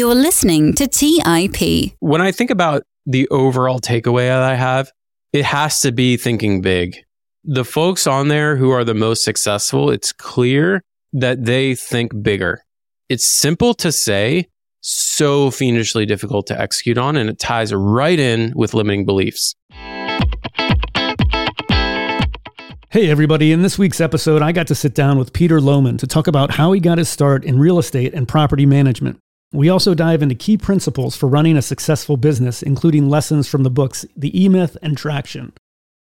[0.00, 1.92] You're listening to TIP.
[1.98, 4.90] When I think about the overall takeaway that I have,
[5.34, 6.96] it has to be thinking big.
[7.44, 10.82] The folks on there who are the most successful, it's clear
[11.12, 12.64] that they think bigger.
[13.10, 14.48] It's simple to say,
[14.80, 19.54] so fiendishly difficult to execute on, and it ties right in with limiting beliefs.
[22.88, 23.52] Hey, everybody.
[23.52, 26.52] In this week's episode, I got to sit down with Peter Lohmann to talk about
[26.52, 29.20] how he got his start in real estate and property management.
[29.52, 33.70] We also dive into key principles for running a successful business, including lessons from the
[33.70, 35.52] books The E Myth and Traction.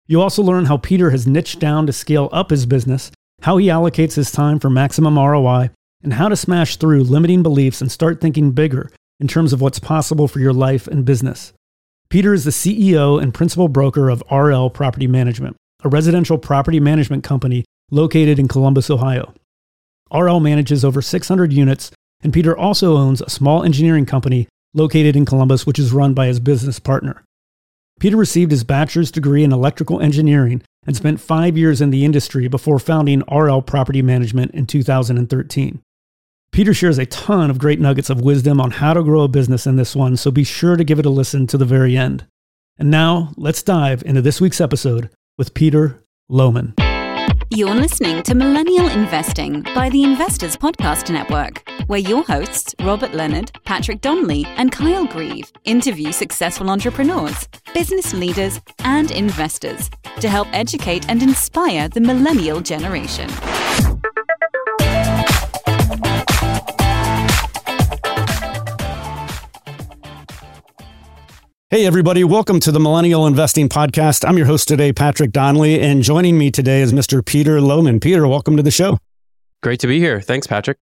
[0.05, 3.67] You also learn how Peter has niched down to scale up his business, how he
[3.67, 5.71] allocates his time for maximum ROI,
[6.03, 9.79] and how to smash through limiting beliefs and start thinking bigger in terms of what's
[9.79, 11.51] possible for your life and business.
[12.09, 17.23] Peter is the CEO and principal broker of RL Property Management, a residential property management
[17.23, 19.33] company located in Columbus, Ohio.
[20.13, 21.91] RL manages over 600 units
[22.21, 26.27] and Peter also owns a small engineering company located in Columbus, which is run by
[26.27, 27.23] his business partner.
[27.99, 32.47] Peter received his bachelor's degree in electrical engineering and spent five years in the industry
[32.47, 35.81] before founding RL Property Management in 2013.
[36.51, 39.67] Peter shares a ton of great nuggets of wisdom on how to grow a business
[39.67, 42.25] in this one, so be sure to give it a listen to the very end.
[42.77, 46.01] And now, let's dive into this week's episode with Peter
[46.31, 46.88] Lohmann.
[47.49, 53.51] You're listening to Millennial Investing by the Investors Podcast Network, where your hosts, Robert Leonard,
[53.65, 61.09] Patrick Donley, and Kyle Grieve, interview successful entrepreneurs, business leaders, and investors to help educate
[61.09, 63.29] and inspire the millennial generation.
[71.71, 72.23] Hey, everybody.
[72.23, 74.27] Welcome to the Millennial Investing Podcast.
[74.27, 77.23] I'm your host today, Patrick Donley, and joining me today is Mr.
[77.23, 78.01] Peter Lohmann.
[78.01, 78.97] Peter, welcome to the show.
[79.61, 80.19] Great to be here.
[80.19, 80.79] Thanks, Patrick.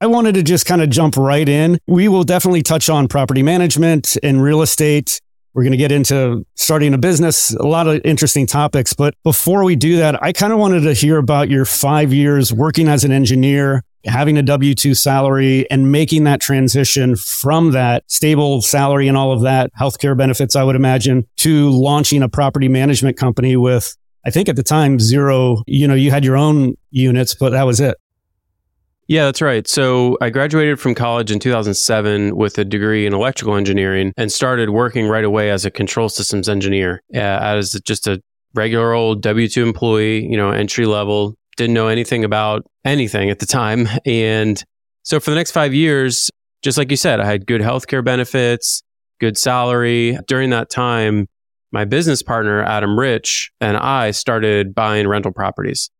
[0.00, 1.80] I wanted to just kind of jump right in.
[1.88, 5.20] We will definitely touch on property management and real estate.
[5.54, 8.92] We're going to get into starting a business, a lot of interesting topics.
[8.92, 12.52] But before we do that, I kind of wanted to hear about your five years
[12.52, 18.04] working as an engineer having a W 2 salary and making that transition from that
[18.06, 22.68] stable salary and all of that healthcare benefits, I would imagine, to launching a property
[22.68, 26.74] management company with, I think at the time, zero, you know, you had your own
[26.90, 27.96] units, but that was it.
[29.10, 29.66] Yeah, that's right.
[29.66, 34.70] So I graduated from college in 2007 with a degree in electrical engineering and started
[34.70, 38.22] working right away as a control systems engineer uh, as just a
[38.54, 43.40] regular old W 2 employee, you know, entry level, didn't know anything about anything at
[43.40, 43.88] the time.
[44.06, 44.62] And
[45.02, 46.30] so for the next five years,
[46.62, 48.80] just like you said, I had good healthcare benefits,
[49.18, 50.18] good salary.
[50.28, 51.26] During that time,
[51.72, 55.90] my business partner, Adam Rich, and I started buying rental properties.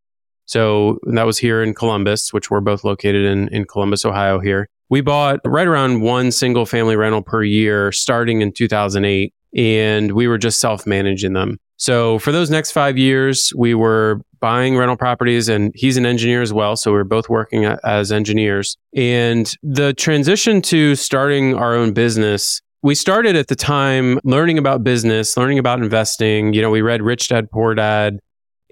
[0.51, 4.69] So that was here in Columbus, which we're both located in, in Columbus, Ohio here.
[4.89, 10.27] We bought right around one single family rental per year starting in 2008, and we
[10.27, 11.59] were just self managing them.
[11.77, 16.43] So for those next five years, we were buying rental properties and he's an engineer
[16.43, 16.75] as well.
[16.75, 18.77] So we are both working as engineers.
[18.93, 24.83] And the transition to starting our own business, we started at the time learning about
[24.83, 26.55] business, learning about investing.
[26.55, 28.19] You know, we read Rich Dad Poor Dad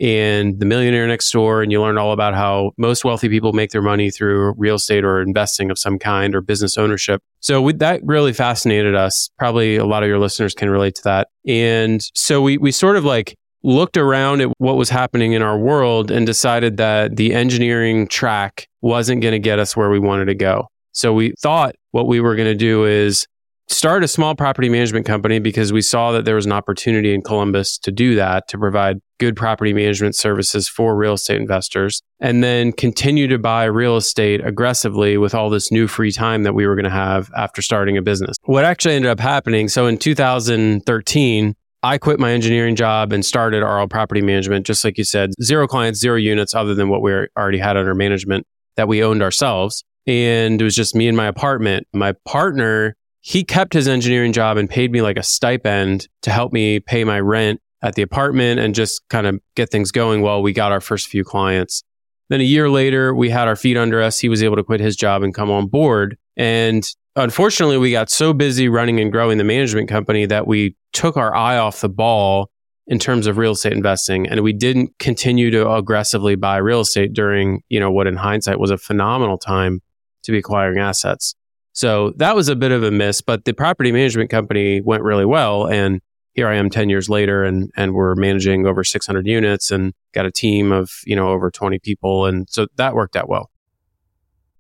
[0.01, 3.71] and The Millionaire Next Door, and you learn all about how most wealthy people make
[3.71, 7.23] their money through real estate or investing of some kind or business ownership.
[7.41, 9.31] So we, that really fascinated us.
[9.39, 11.29] Probably a lot of your listeners can relate to that.
[11.47, 15.59] And so we we sort of like looked around at what was happening in our
[15.59, 20.27] world and decided that the engineering track wasn't going to get us where we wanted
[20.27, 20.69] to go.
[20.93, 23.27] So we thought what we were going to do is
[23.69, 27.23] start a small property management company because we saw that there was an opportunity in
[27.23, 32.43] Columbus to do that, to provide good property management services for real estate investors, and
[32.43, 36.67] then continue to buy real estate aggressively with all this new free time that we
[36.67, 38.37] were going to have after starting a business.
[38.45, 43.63] What actually ended up happening, so in 2013, I quit my engineering job and started
[43.63, 47.13] RL Property Management, just like you said, zero clients, zero units other than what we
[47.13, 48.47] already had under management
[48.77, 49.85] that we owned ourselves.
[50.07, 51.87] And it was just me and my apartment.
[51.93, 56.53] My partner he kept his engineering job and paid me like a stipend to help
[56.53, 60.43] me pay my rent at the apartment and just kind of get things going while
[60.43, 61.83] we got our first few clients.
[62.29, 64.19] Then a year later, we had our feet under us.
[64.19, 66.19] He was able to quit his job and come on board.
[66.37, 66.85] And
[67.17, 71.35] unfortunately, we got so busy running and growing the management company that we took our
[71.35, 72.51] eye off the ball
[72.87, 77.13] in terms of real estate investing and we didn't continue to aggressively buy real estate
[77.13, 79.81] during, you know, what in hindsight was a phenomenal time
[80.23, 81.35] to be acquiring assets.
[81.73, 85.27] So that was a bit of a miss, but the property management company went really
[85.27, 85.67] well.
[85.67, 86.01] And
[86.35, 90.27] here I am 10 years later and, and we're managing over 600 units and got
[90.27, 92.27] a team of, you know, over 20 people.
[92.27, 93.51] And so that worked out well.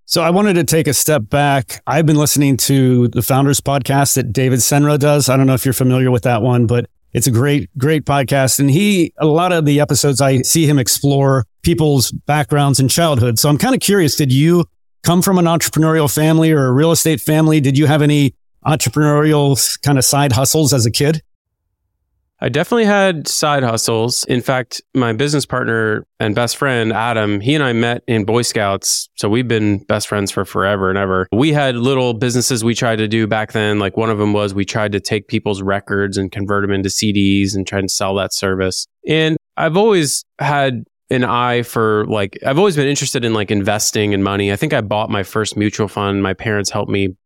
[0.04, 1.82] So I wanted to take a step back.
[1.86, 5.28] I've been listening to the Founders podcast that David Senra does.
[5.28, 8.58] I don't know if you're familiar with that one, but it's a great, great podcast.
[8.58, 13.38] And he, a lot of the episodes, I see him explore people's backgrounds and childhood.
[13.38, 14.64] So I'm kind of curious, did you
[15.02, 17.60] come from an entrepreneurial family or a real estate family?
[17.60, 18.34] Did you have any
[18.66, 21.22] entrepreneurial kind of side hustles as a kid?
[22.40, 24.24] I definitely had side hustles.
[24.26, 28.42] In fact, my business partner and best friend, Adam, he and I met in Boy
[28.42, 29.08] Scouts.
[29.16, 31.26] So we've been best friends for forever and ever.
[31.32, 33.80] We had little businesses we tried to do back then.
[33.80, 36.90] Like one of them was we tried to take people's records and convert them into
[36.90, 38.86] CDs and try to sell that service.
[39.08, 44.12] And I've always had an eye for like, I've always been interested in like investing
[44.12, 44.52] in money.
[44.52, 46.22] I think I bought my first mutual fund.
[46.22, 47.16] My parents helped me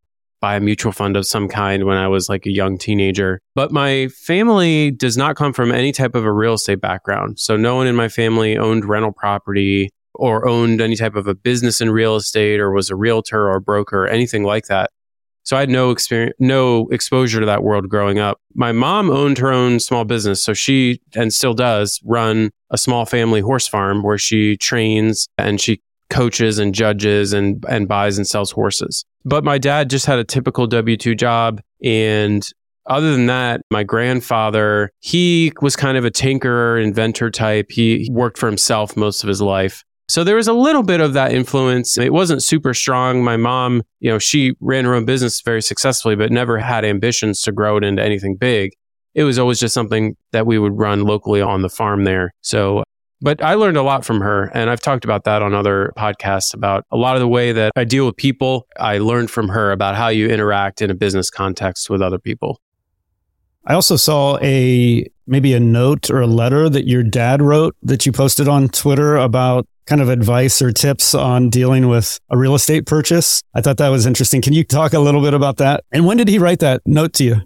[0.40, 3.40] buy a mutual fund of some kind when I was like a young teenager.
[3.54, 7.38] But my family does not come from any type of a real estate background.
[7.38, 11.34] So no one in my family owned rental property or owned any type of a
[11.34, 14.90] business in real estate or was a realtor or broker or anything like that.
[15.44, 18.40] So I had no experience, no exposure to that world growing up.
[18.54, 20.42] My mom owned her own small business.
[20.42, 25.60] So she, and still does, run a small family horse farm where she trains and
[25.60, 25.80] she
[26.10, 29.04] coaches and judges and, and buys and sells horses.
[29.24, 31.60] But my dad just had a typical W 2 job.
[31.82, 32.46] And
[32.86, 37.70] other than that, my grandfather, he was kind of a tinkerer, inventor type.
[37.70, 39.84] He worked for himself most of his life.
[40.12, 41.96] So there was a little bit of that influence.
[41.96, 43.24] It wasn't super strong.
[43.24, 47.40] My mom, you know, she ran her own business very successfully, but never had ambitions
[47.44, 48.72] to grow it into anything big.
[49.14, 52.34] It was always just something that we would run locally on the farm there.
[52.42, 52.84] So
[53.22, 54.50] but I learned a lot from her.
[54.52, 57.72] And I've talked about that on other podcasts about a lot of the way that
[57.74, 58.66] I deal with people.
[58.78, 62.60] I learned from her about how you interact in a business context with other people.
[63.64, 68.04] I also saw a maybe a note or a letter that your dad wrote that
[68.04, 72.54] you posted on Twitter about kind of advice or tips on dealing with a real
[72.54, 73.42] estate purchase.
[73.54, 74.42] I thought that was interesting.
[74.42, 75.84] Can you talk a little bit about that?
[75.92, 77.36] And when did he write that note to you?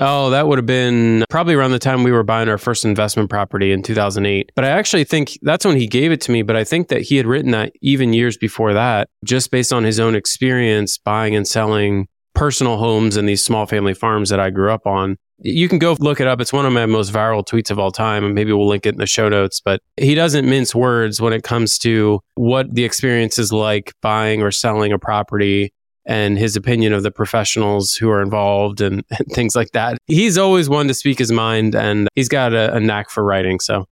[0.00, 3.30] Oh, that would have been probably around the time we were buying our first investment
[3.30, 4.50] property in 2008.
[4.56, 6.42] But I actually think that's when he gave it to me.
[6.42, 9.84] But I think that he had written that even years before that, just based on
[9.84, 14.50] his own experience buying and selling personal homes and these small family farms that I
[14.50, 15.16] grew up on.
[15.38, 16.40] You can go look it up.
[16.40, 18.24] It's one of my most viral tweets of all time.
[18.24, 19.60] And maybe we'll link it in the show notes.
[19.60, 24.42] But he doesn't mince words when it comes to what the experience is like buying
[24.42, 25.72] or selling a property
[26.06, 29.98] and his opinion of the professionals who are involved and, and things like that.
[30.06, 33.60] He's always one to speak his mind and he's got a, a knack for writing.
[33.60, 33.86] So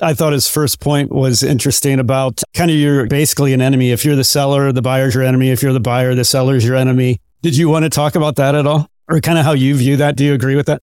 [0.00, 3.92] I thought his first point was interesting about kind of you're basically an enemy.
[3.92, 5.50] If you're the seller, the buyer's your enemy.
[5.50, 7.20] If you're the buyer, the seller's your enemy.
[7.42, 8.88] Did you want to talk about that at all?
[9.08, 10.16] Or kind of how you view that?
[10.16, 10.82] Do you agree with that?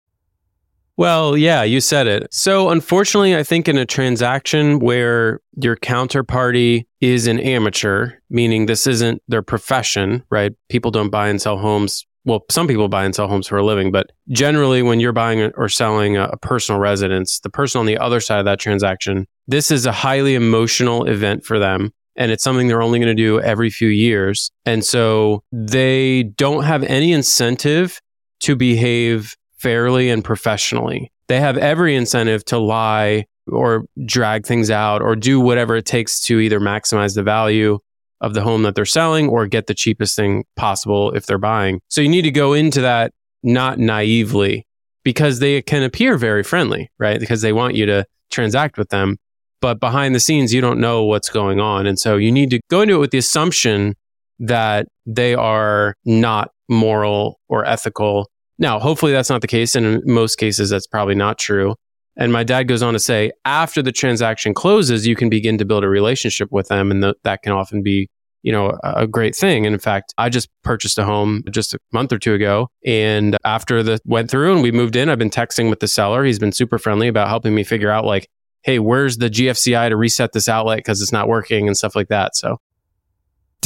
[0.99, 2.26] Well, yeah, you said it.
[2.35, 8.85] So, unfortunately, I think in a transaction where your counterparty is an amateur, meaning this
[8.88, 10.53] isn't their profession, right?
[10.69, 12.05] People don't buy and sell homes.
[12.25, 15.53] Well, some people buy and sell homes for a living, but generally, when you're buying
[15.56, 19.70] or selling a, personal residence, the person on the other side of that transaction, this
[19.70, 23.41] is a highly emotional event for them and it's something they're only going to do
[23.41, 24.50] every few years.
[24.67, 28.00] And so they don't have any incentive
[28.40, 31.11] to behave fairly and professionally.
[31.29, 36.20] They have every incentive to lie or drag things out or do whatever it takes
[36.20, 37.79] to either maximize the value
[38.20, 41.81] of the home that they're selling or get the cheapest thing possible if they're buying.
[41.88, 43.12] So you need to go into that
[43.43, 44.67] not naively
[45.05, 47.20] because they can appear very friendly, right?
[47.20, 49.17] Because they want you to transact with them.
[49.60, 51.86] But behind the scenes, you don't know what's going on.
[51.86, 53.94] And so you need to go into it with the assumption
[54.39, 59.75] that they are not moral or ethical now, hopefully that's not the case.
[59.75, 61.77] And in most cases, that's probably not true.
[62.17, 65.65] And my dad goes on to say, after the transaction closes, you can begin to
[65.65, 66.91] build a relationship with them.
[66.91, 68.10] And th- that can often be,
[68.43, 69.65] you know, a, a great thing.
[69.65, 72.69] And in fact, I just purchased a home just a month or two ago.
[72.84, 76.25] And after the went through and we moved in, I've been texting with the seller.
[76.25, 78.29] He's been super friendly about helping me figure out like,
[78.63, 82.08] hey, where's the GFCI to reset this outlet because it's not working and stuff like
[82.08, 82.34] that.
[82.34, 82.58] So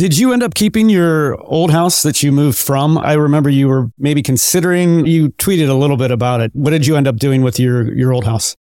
[0.03, 2.99] did you end up keeping your old house that you moved from?
[2.99, 6.51] I remember you were maybe considering, you tweeted a little bit about it.
[6.55, 8.57] What did you end up doing with your, your old house?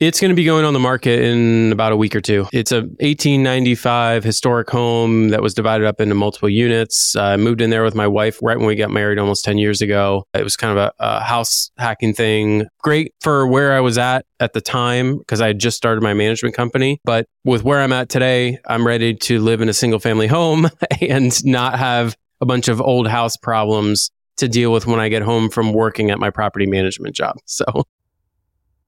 [0.00, 2.48] It's going to be going on the market in about a week or two.
[2.52, 7.14] It's a 1895 historic home that was divided up into multiple units.
[7.14, 9.80] I moved in there with my wife right when we got married almost 10 years
[9.80, 10.26] ago.
[10.34, 12.66] It was kind of a, a house hacking thing.
[12.82, 16.12] Great for where I was at at the time because I had just started my
[16.12, 17.00] management company.
[17.04, 20.68] But with where I'm at today, I'm ready to live in a single family home
[21.00, 25.22] and not have a bunch of old house problems to deal with when I get
[25.22, 27.36] home from working at my property management job.
[27.44, 27.84] So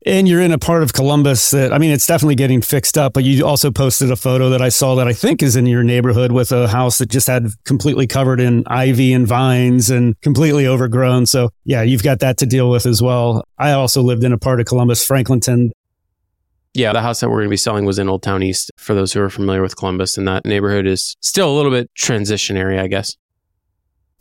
[0.06, 3.12] And you're in a part of Columbus that, I mean, it's definitely getting fixed up,
[3.12, 5.82] but you also posted a photo that I saw that I think is in your
[5.82, 10.64] neighborhood with a house that just had completely covered in ivy and vines and completely
[10.64, 11.26] overgrown.
[11.26, 13.42] So, yeah, you've got that to deal with as well.
[13.58, 15.72] I also lived in a part of Columbus, Franklinton.
[16.72, 18.70] Yeah, the house that we're going to be selling was in Old Town East.
[18.76, 21.90] For those who are familiar with Columbus, and that neighborhood is still a little bit
[21.98, 23.16] transitionary, I guess.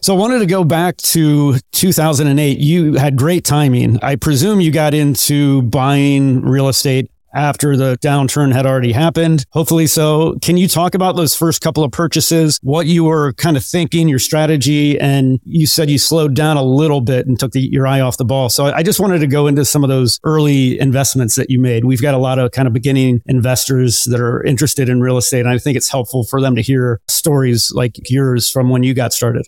[0.05, 2.59] So I wanted to go back to 2008.
[2.59, 3.97] You had great timing.
[4.03, 9.45] I presume you got into buying real estate after the downturn had already happened.
[9.49, 10.35] Hopefully so.
[10.43, 14.07] Can you talk about those first couple of purchases, what you were kind of thinking,
[14.07, 14.99] your strategy?
[14.99, 18.17] And you said you slowed down a little bit and took the, your eye off
[18.17, 18.49] the ball.
[18.49, 21.83] So I just wanted to go into some of those early investments that you made.
[21.83, 25.39] We've got a lot of kind of beginning investors that are interested in real estate.
[25.39, 28.93] And I think it's helpful for them to hear stories like yours from when you
[28.93, 29.47] got started.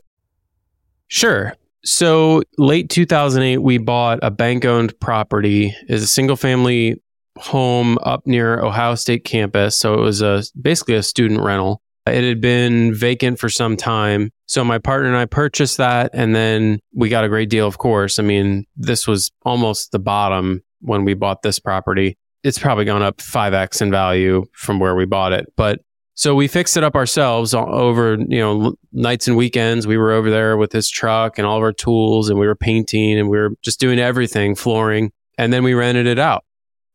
[1.08, 1.54] Sure.
[1.86, 7.02] So late 2008, we bought a bank owned property is a single family
[7.38, 9.78] home up near Ohio State campus.
[9.78, 11.82] So it was a basically a student rental.
[12.06, 14.32] It had been vacant for some time.
[14.48, 17.78] So my partner and I purchased that and then we got a great deal, of
[17.78, 18.18] course.
[18.18, 22.18] I mean, this was almost the bottom when we bought this property.
[22.44, 25.52] It's probably gone up 5x in value from where we bought it.
[25.58, 25.82] But
[26.18, 29.86] so we fixed it up ourselves over, you know, nights and weekends.
[29.86, 32.56] We were over there with his truck and all of our tools and we were
[32.56, 35.12] painting and we were just doing everything, flooring.
[35.38, 36.44] And then we rented it out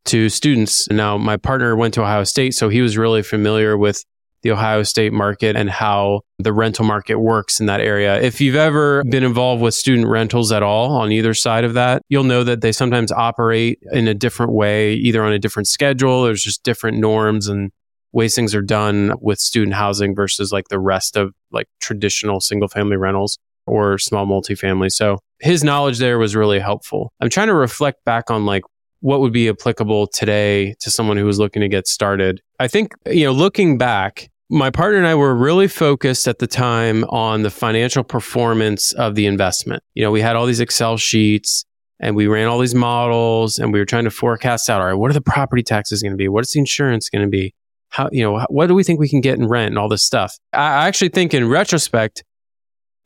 [0.06, 0.90] to students.
[0.90, 4.04] Now, my partner went to Ohio State, so he was really familiar with
[4.42, 8.20] the Ohio State market and how the rental market works in that area.
[8.20, 12.02] If you've ever been involved with student rentals at all on either side of that,
[12.08, 16.24] you'll know that they sometimes operate in a different way, either on a different schedule,
[16.24, 17.70] there's just different norms and
[18.12, 22.69] ways things are done with student housing versus like the rest of like traditional single
[22.69, 24.90] family rentals or small multifamily.
[24.90, 27.12] So his knowledge there was really helpful.
[27.21, 28.62] I'm trying to reflect back on like
[29.00, 32.40] what would be applicable today to someone who was looking to get started.
[32.61, 36.47] I think, you know, looking back, my partner and I were really focused at the
[36.47, 39.83] time on the financial performance of the investment.
[39.95, 41.64] You know, we had all these Excel sheets
[41.99, 44.95] and we ran all these models and we were trying to forecast out, all right,
[44.95, 46.28] what are the property taxes going to be?
[46.28, 47.54] What is the insurance going to be?
[47.92, 50.02] How you know what do we think we can get in rent and all this
[50.02, 50.37] stuff?
[50.52, 52.25] I actually think in retrospect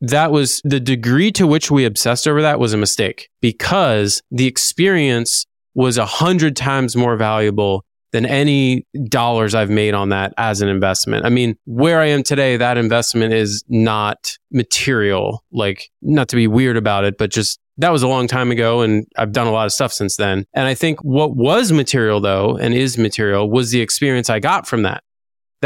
[0.01, 4.47] that was the degree to which we obsessed over that was a mistake because the
[4.47, 7.85] experience was a hundred times more valuable
[8.17, 11.27] than any dollars I've made on that as an investment.
[11.27, 15.45] I mean, where I am today, that investment is not material.
[15.53, 18.81] Like, not to be weird about it, but just that was a long time ago
[18.81, 20.47] and I've done a lot of stuff since then.
[20.55, 24.67] And I think what was material though and is material was the experience I got
[24.67, 25.05] from that.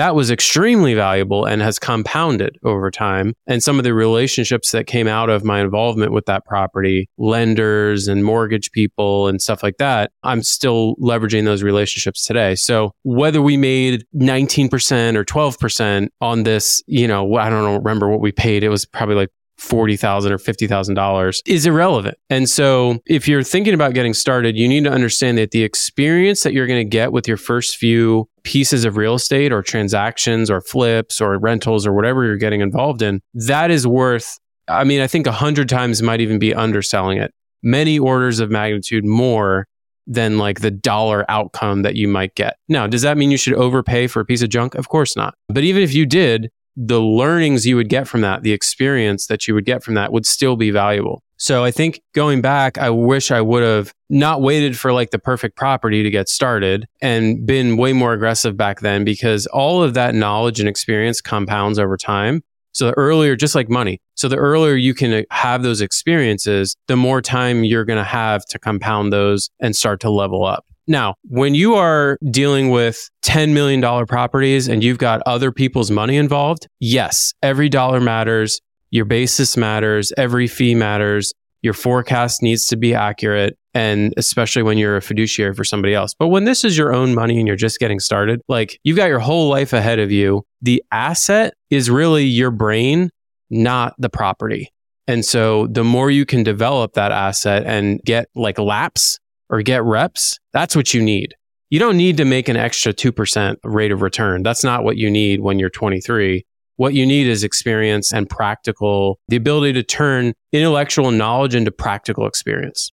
[0.00, 3.34] That was extremely valuable and has compounded over time.
[3.46, 8.08] And some of the relationships that came out of my involvement with that property, lenders
[8.08, 12.54] and mortgage people and stuff like that, I'm still leveraging those relationships today.
[12.54, 18.22] So whether we made 19% or 12% on this, you know, I don't remember what
[18.22, 18.64] we paid.
[18.64, 19.28] It was probably like
[19.60, 22.16] forty thousand or fifty thousand dollars is irrelevant.
[22.30, 26.42] And so, if you're thinking about getting started, you need to understand that the experience
[26.42, 30.50] that you're going to get with your first few pieces of real estate or transactions
[30.50, 34.38] or flips or rentals or whatever you're getting involved in, that is worth.
[34.68, 37.32] I mean, I think a hundred times might even be underselling it.
[37.62, 39.66] Many orders of magnitude more
[40.06, 42.56] than like the dollar outcome that you might get.
[42.68, 44.74] Now, does that mean you should overpay for a piece of junk?
[44.74, 45.34] Of course not.
[45.48, 49.46] But even if you did, the learnings you would get from that, the experience that
[49.46, 51.22] you would get from that would still be valuable.
[51.40, 55.18] So I think going back, I wish I would have not waited for like the
[55.18, 59.94] perfect property to get started and been way more aggressive back then because all of
[59.94, 62.42] that knowledge and experience compounds over time.
[62.72, 64.02] So the earlier, just like money.
[64.16, 68.04] So the earlier you can uh, have those experiences, the more time you're going to
[68.04, 70.66] have to compound those and start to level up.
[70.86, 76.18] Now, when you are dealing with $10 million properties and you've got other people's money
[76.18, 78.60] involved, yes, every dollar matters.
[78.90, 80.12] Your basis matters.
[80.16, 81.32] Every fee matters.
[81.62, 83.56] Your forecast needs to be accurate.
[83.74, 86.14] And especially when you're a fiduciary for somebody else.
[86.18, 89.06] But when this is your own money and you're just getting started, like you've got
[89.06, 93.10] your whole life ahead of you, the asset is really your brain,
[93.48, 94.72] not the property.
[95.06, 99.18] And so the more you can develop that asset and get like laps
[99.48, 101.34] or get reps, that's what you need.
[101.68, 104.42] You don't need to make an extra 2% rate of return.
[104.42, 106.44] That's not what you need when you're 23.
[106.80, 112.26] What you need is experience and practical, the ability to turn intellectual knowledge into practical
[112.26, 112.90] experience.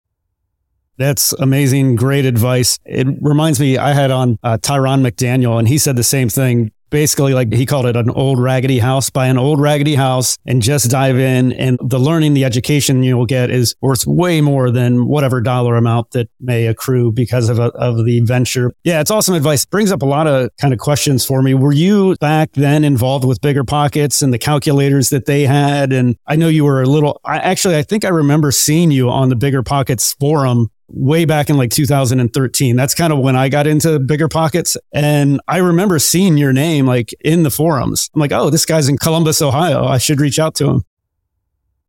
[0.97, 1.97] That's amazing.
[1.97, 2.79] Great advice.
[2.87, 6.73] It reminds me, I had on uh, Tyron McDaniel, and he said the same thing
[6.95, 9.11] basically like he called it an old raggedy house.
[9.11, 11.53] Buy an old raggedy house and just dive in.
[11.55, 16.13] And the learning, the education you'll get is worth way more than whatever dollar amount
[16.13, 18.73] that may accrue because of, a, of the venture.
[18.85, 19.65] Yeah, it's awesome advice.
[19.65, 21.53] Brings up a lot of kind of questions for me.
[21.53, 25.93] Were you back then involved with Bigger Pockets and the calculators that they had?
[25.93, 29.11] And I know you were a little, I actually, I think I remember seeing you
[29.11, 32.77] on the Bigger Pockets forum way back in like 2013.
[32.77, 34.77] That's kind of when I got into bigger pockets.
[34.93, 38.11] And I remember seeing your name like in the forums.
[38.15, 39.85] I'm like, oh, this guy's in Columbus, Ohio.
[39.85, 40.85] I should reach out to him.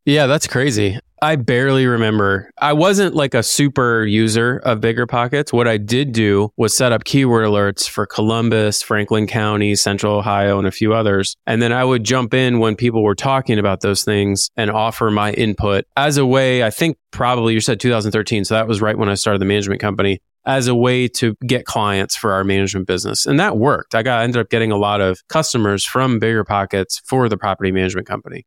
[0.06, 1.00] Yeah, that's crazy.
[1.26, 2.52] I barely remember.
[2.62, 5.52] I wasn't like a super user of Bigger Pockets.
[5.52, 10.60] What I did do was set up keyword alerts for Columbus, Franklin County, Central Ohio,
[10.60, 11.36] and a few others.
[11.48, 15.10] And then I would jump in when people were talking about those things and offer
[15.10, 18.46] my input as a way, I think probably you said 2013.
[18.46, 21.66] So that was right when I started the management company as a way to get
[21.66, 23.26] clients for our management business.
[23.26, 23.96] And that worked.
[23.96, 27.72] I got ended up getting a lot of customers from Bigger Pockets for the property
[27.72, 28.46] management company.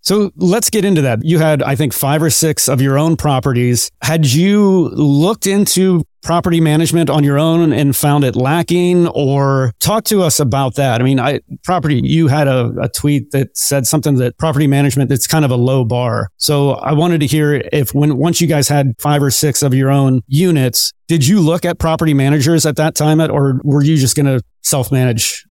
[0.00, 1.24] So let's get into that.
[1.24, 3.90] You had, I think, five or six of your own properties.
[4.02, 10.04] Had you looked into property management on your own and found it lacking or talk
[10.04, 11.00] to us about that?
[11.00, 15.10] I mean, I property, you had a, a tweet that said something that property management,
[15.12, 16.28] it's kind of a low bar.
[16.36, 19.74] So I wanted to hear if when, once you guys had five or six of
[19.74, 23.96] your own units, did you look at property managers at that time or were you
[23.96, 25.47] just going to self manage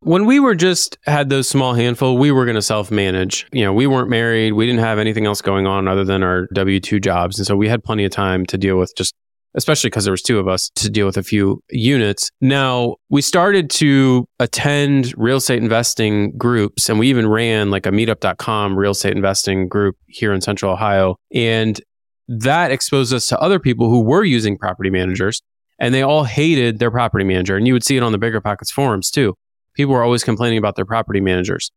[0.00, 3.46] when we were just had those small handful, we were going to self manage.
[3.52, 4.52] You know, we weren't married.
[4.52, 7.38] We didn't have anything else going on other than our W 2 jobs.
[7.38, 9.14] And so we had plenty of time to deal with just,
[9.54, 12.30] especially because there was two of us to deal with a few units.
[12.40, 17.90] Now we started to attend real estate investing groups and we even ran like a
[17.90, 21.16] meetup.com real estate investing group here in central Ohio.
[21.32, 21.80] And
[22.28, 25.42] that exposed us to other people who were using property managers
[25.78, 27.56] and they all hated their property manager.
[27.56, 29.34] And you would see it on the bigger pockets forums too
[29.76, 31.70] people were always complaining about their property managers.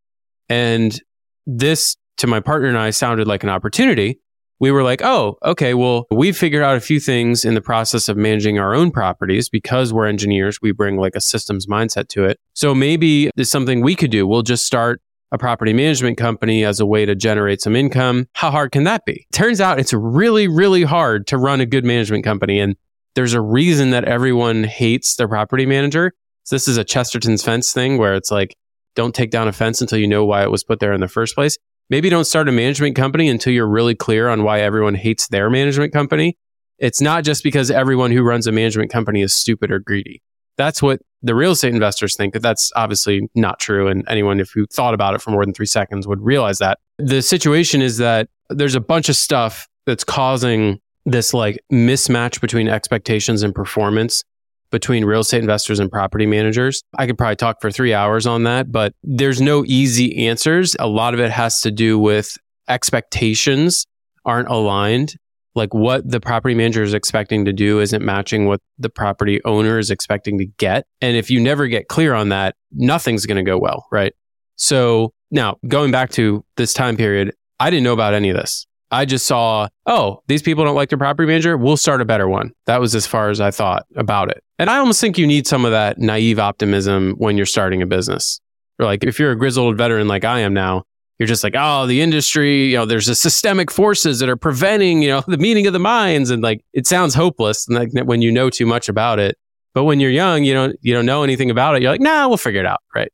[0.50, 1.00] And
[1.46, 4.20] this, to my partner and I, sounded like an opportunity.
[4.62, 8.10] We were like, oh, okay, well, we've figured out a few things in the process
[8.10, 10.62] of managing our own properties because we're engineers.
[10.62, 12.40] We bring like a systems mindset to it.
[12.56, 14.28] So maybe there's something we could do.
[14.28, 15.02] We'll just start
[15.32, 18.28] a property management company as a way to generate some income.
[18.34, 19.28] How hard can that be?
[19.32, 22.60] Turns out it's really, really hard to run a good management company.
[22.60, 22.76] And
[23.16, 26.14] there's a reason that everyone hates their property manager.
[26.50, 28.56] So this is a Chesterton's fence thing where it's like,
[28.96, 31.08] don't take down a fence until you know why it was put there in the
[31.08, 31.56] first place.
[31.92, 35.52] Maybe don't start a management company until you're really clear on why everyone hates their
[35.52, 36.40] management company.
[36.80, 40.24] It's not just because everyone who runs a management company is stupid or greedy.
[40.58, 42.34] That's what the real estate investors think.
[42.34, 43.88] But that's obviously not true.
[43.88, 46.80] And anyone, you thought about it for more than three seconds, would realize that.
[46.98, 52.68] The situation is that there's a bunch of stuff that's causing this like mismatch between
[52.68, 54.24] expectations and performance
[54.72, 56.84] between real estate investors and property managers.
[56.98, 60.76] I could probably talk for three hours on that, but there's no easy answers.
[60.80, 63.86] A lot of it has to do with expectations
[64.26, 65.16] aren't aligned.
[65.56, 69.80] Like what the property manager is expecting to do isn't matching what the property owner
[69.80, 70.86] is expecting to get.
[71.02, 74.14] And if you never get clear on that, nothing's going to go well, right?
[74.56, 78.68] So now going back to this time period, I didn't know about any of this.
[78.92, 81.58] I just saw, oh, these people don't like their property manager.
[81.58, 82.52] We'll start a better one.
[82.66, 84.44] That was as far as I thought about it.
[84.58, 87.86] And I almost think you need some of that naive optimism when you're starting a
[87.86, 88.42] business.
[88.80, 90.84] Or like if you're a grizzled veteran like I am now,
[91.20, 95.02] you're just like, oh, the industry, you know, there's a systemic forces that are preventing,
[95.02, 96.30] you know, the meeting of the minds.
[96.30, 99.38] And like it sounds hopeless and like when you know too much about it.
[99.76, 101.84] But when you're young, you don't you don't know anything about it.
[101.84, 102.80] You're like, nah, we'll figure it out.
[102.96, 103.12] Right.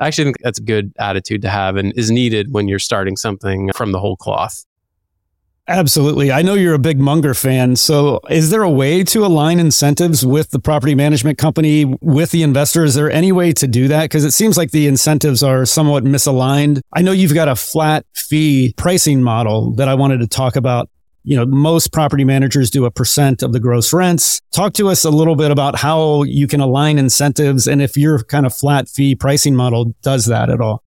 [0.00, 3.16] I actually think that's a good attitude to have and is needed when you're starting
[3.16, 4.64] something from the whole cloth.
[5.68, 6.32] Absolutely.
[6.32, 7.76] I know you're a big Munger fan.
[7.76, 12.42] So, is there a way to align incentives with the property management company, with the
[12.42, 12.82] investor?
[12.82, 14.02] Is there any way to do that?
[14.02, 16.80] Because it seems like the incentives are somewhat misaligned.
[16.92, 20.88] I know you've got a flat fee pricing model that I wanted to talk about.
[21.22, 24.40] You know, most property managers do a percent of the gross rents.
[24.50, 28.24] Talk to us a little bit about how you can align incentives and if your
[28.24, 30.82] kind of flat fee pricing model does that at all.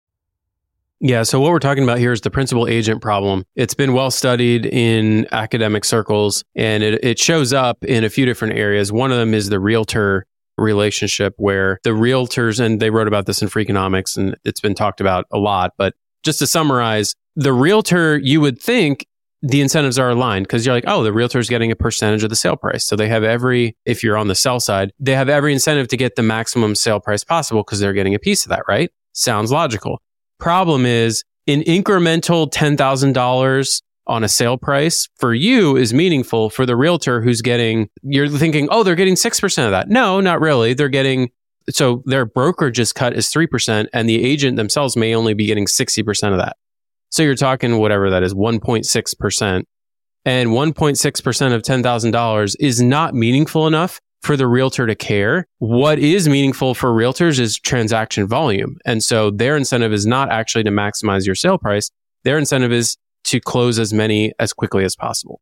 [1.05, 1.23] Yeah.
[1.23, 3.45] So, what we're talking about here is the principal agent problem.
[3.57, 8.25] It's been well studied in academic circles and it, it shows up in a few
[8.25, 8.91] different areas.
[8.91, 10.25] One of them is the realtor
[10.57, 15.03] relationship, where the realtors, and they wrote about this in Freakonomics and it's been talked
[15.03, 15.73] about a lot.
[15.77, 19.05] But just to summarize, the realtor, you would think
[19.43, 22.31] the incentives are aligned because you're like, oh, the realtor is getting a percentage of
[22.31, 22.83] the sale price.
[22.83, 25.99] So they have every, if you're on the sell side, they have every incentive to
[25.99, 28.91] get the maximum sale price possible because they're getting a piece of that, right?
[29.13, 30.01] Sounds logical.
[30.39, 36.77] Problem is an incremental $10,000 on a sale price for you is meaningful for the
[36.77, 39.89] realtor who's getting, you're thinking, oh, they're getting 6% of that.
[39.89, 40.75] No, not really.
[40.75, 41.31] They're getting
[41.71, 46.33] So their brokerage's cut is 3%, and the agent themselves may only be getting 60%
[46.33, 46.57] of that.
[47.11, 49.65] So you're talking whatever that is, 1.6%.
[50.27, 55.47] And 1.6% of $10,000 is not meaningful enough for the realtor to care.
[55.59, 58.79] What is meaningful for realtors is transaction volume.
[58.87, 61.91] And so their incentive is not actually to maximize your sale price.
[62.25, 65.41] Their incentive is to close as many as quickly as possible.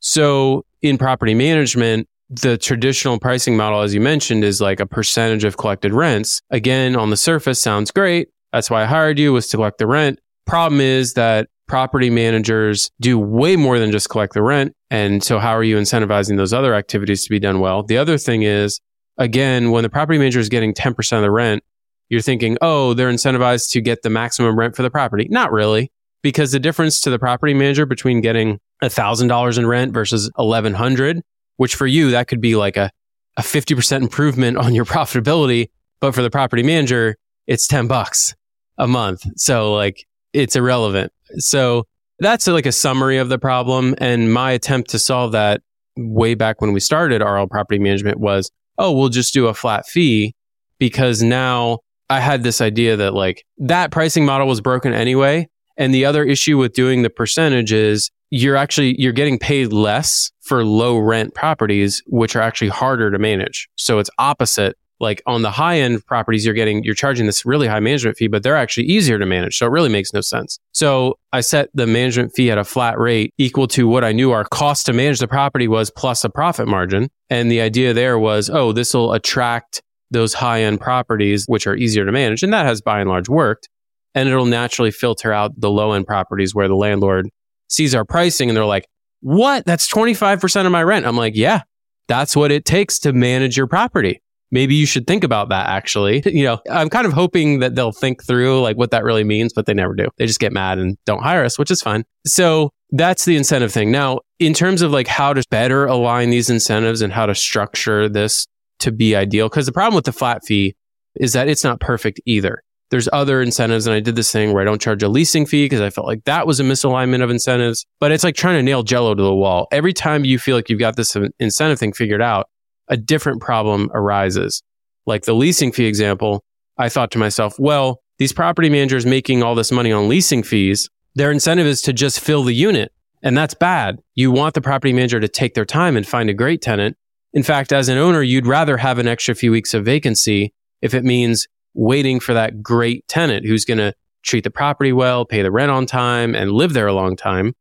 [0.00, 5.44] So in property management, the traditional pricing model, as you mentioned, is like a percentage
[5.44, 6.40] of collected rents.
[6.50, 8.28] Again, on the surface sounds great.
[8.52, 10.18] That's why I hired you was to collect the rent.
[10.46, 14.74] Problem is that property managers do way more than just collect the rent.
[14.90, 17.82] And so how are you incentivizing those other activities to be done well?
[17.82, 18.80] The other thing is,
[19.18, 21.64] again, when the property manager is getting 10% of the rent,
[22.08, 25.26] you're thinking, oh, they're incentivized to get the maximum rent for the property.
[25.28, 25.90] Not really,
[26.22, 31.22] because the difference to the property manager between getting $1,000 in rent versus 1100
[31.56, 32.90] which for you, that could be like a,
[33.36, 35.70] a 50% improvement on your profitability.
[36.00, 38.34] But for the property manager, it's 10 bucks
[38.78, 39.24] a month.
[39.36, 41.12] So like it's irrelevant.
[41.38, 41.86] So
[42.18, 43.94] that's uh, like a summary of the problem.
[43.98, 45.62] And my attempt to solve that
[45.96, 49.86] way back when we started RL property management was, oh, we'll just do a flat
[49.86, 50.34] fee
[50.78, 55.48] because now I had this idea that like that pricing model was broken anyway.
[55.76, 60.30] And the other issue with doing the percentage is you're actually you're getting paid less
[60.42, 63.68] for low rent properties which are actually harder to manage.
[63.76, 67.66] So it's opposite like on the high end properties you're getting you're charging this really
[67.66, 70.58] high management fee but they're actually easier to manage so it really makes no sense.
[70.72, 74.30] So i set the management fee at a flat rate equal to what i knew
[74.30, 77.08] our cost to manage the property was plus a profit margin.
[77.28, 81.74] And the idea there was oh this will attract those high end properties which are
[81.74, 82.42] easier to manage.
[82.42, 83.68] And that has by and large worked.
[84.14, 87.28] And it'll naturally filter out the low end properties where the landlord
[87.68, 88.86] sees our pricing and they're like
[89.20, 89.64] what?
[89.64, 91.06] That's 25% of my rent.
[91.06, 91.62] I'm like yeah
[92.08, 96.22] that's what it takes to manage your property maybe you should think about that actually.
[96.36, 99.54] You know, I'm kind of hoping that they'll think through like what that really means,
[99.54, 100.08] but they never do.
[100.18, 102.04] They just get mad and don't hire us, which is fine.
[102.26, 103.90] So that's the incentive thing.
[103.90, 108.08] Now, in terms of like how to better align these incentives and how to structure
[108.08, 108.46] this
[108.80, 110.76] to be ideal, because the problem with the flat fee
[111.14, 112.62] is that it's not perfect either.
[112.90, 115.64] There's other incentives, and I did this thing where I don't charge a leasing fee
[115.64, 117.84] because I felt like that was a misalignment of incentives.
[117.98, 119.66] But it's like trying to nail jello to the wall.
[119.72, 122.48] Every time you feel like you've got this incentive thing figured out,
[122.88, 124.62] a different problem arises.
[125.06, 126.44] Like the leasing fee example,
[126.78, 130.88] I thought to myself, well, these property managers making all this money on leasing fees,
[131.14, 132.92] their incentive is to just fill the unit.
[133.22, 134.00] And that's bad.
[134.14, 136.96] You want the property manager to take their time and find a great tenant.
[137.32, 140.94] In fact, as an owner, you'd rather have an extra few weeks of vacancy if
[140.94, 145.42] it means waiting for that great tenant who's going to treat the property well, pay
[145.42, 147.54] the rent on time, and live there a long time.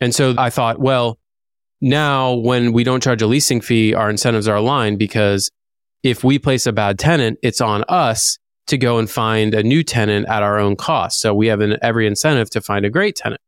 [0.00, 1.18] And so I thought, well,
[1.82, 5.50] now, when we don't charge a leasing fee, our incentives are aligned because
[6.04, 9.82] if we place a bad tenant, it's on us to go and find a new
[9.82, 11.20] tenant at our own cost.
[11.20, 13.40] So we have an, every incentive to find a great tenant.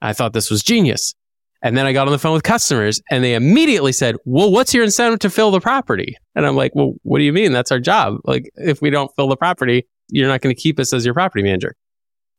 [0.00, 1.14] I thought this was genius.
[1.62, 4.74] And then I got on the phone with customers and they immediately said, well, what's
[4.74, 6.16] your incentive to fill the property?
[6.34, 7.52] And I'm like, well, what do you mean?
[7.52, 8.16] That's our job.
[8.24, 11.14] Like, if we don't fill the property, you're not going to keep us as your
[11.14, 11.76] property manager.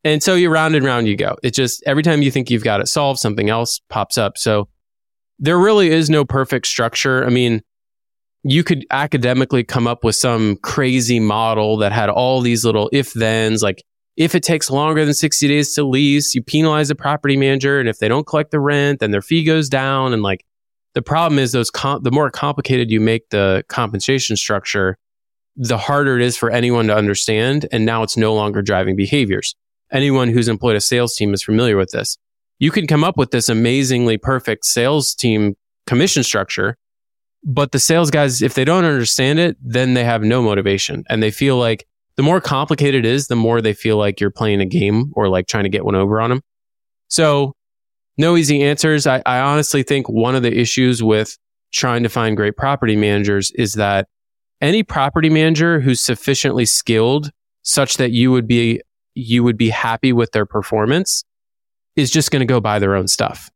[0.03, 1.37] And so you round and round you go.
[1.41, 4.37] It just, every time you think you've got it solved, something else pops up.
[4.37, 4.67] So
[5.39, 7.25] there really is no perfect structure.
[7.25, 7.61] I mean,
[8.43, 13.11] you could academically come up with some crazy model that had all these little if
[13.11, 13.83] thens, like
[14.17, 17.79] if it takes longer than 60 days to lease, you penalize the property manager.
[17.79, 20.13] And if they don't collect the rent, then their fee goes down.
[20.13, 20.45] And like
[20.93, 24.97] the problem is those, com- the more complicated you make the compensation structure,
[25.55, 27.65] the harder it is for anyone to understand.
[27.71, 29.55] And now it's no longer driving behaviors.
[29.91, 32.17] Anyone who's employed a sales team is familiar with this
[32.59, 35.55] you can come up with this amazingly perfect sales team
[35.87, 36.77] commission structure.
[37.43, 41.21] But the sales guys, if they don't understand it, then they have no motivation and
[41.21, 41.85] they feel like
[42.15, 45.27] the more complicated it is, the more they feel like you're playing a game or
[45.27, 46.41] like trying to get one over on them.
[47.09, 47.53] So
[48.17, 49.07] no easy answers.
[49.07, 51.37] I, I honestly think one of the issues with
[51.71, 54.07] trying to find great property managers is that
[54.61, 57.31] any property manager who's sufficiently skilled
[57.63, 58.79] such that you would be
[59.15, 61.23] you would be happy with their performance
[61.95, 63.49] is just going to go buy their own stuff.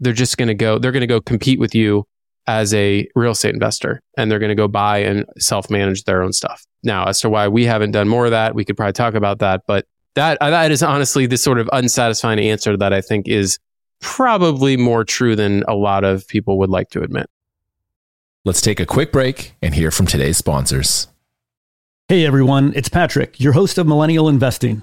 [0.00, 2.06] They're just going to go, they're going to go compete with you
[2.46, 6.22] as a real estate investor and they're going to go buy and self manage their
[6.22, 6.64] own stuff.
[6.82, 9.40] Now, as to why we haven't done more of that, we could probably talk about
[9.40, 13.58] that, but that, that is honestly the sort of unsatisfying answer that I think is
[14.00, 17.28] probably more true than a lot of people would like to admit.
[18.44, 21.08] Let's take a quick break and hear from today's sponsors.
[22.08, 24.82] Hey everyone, it's Patrick, your host of Millennial Investing.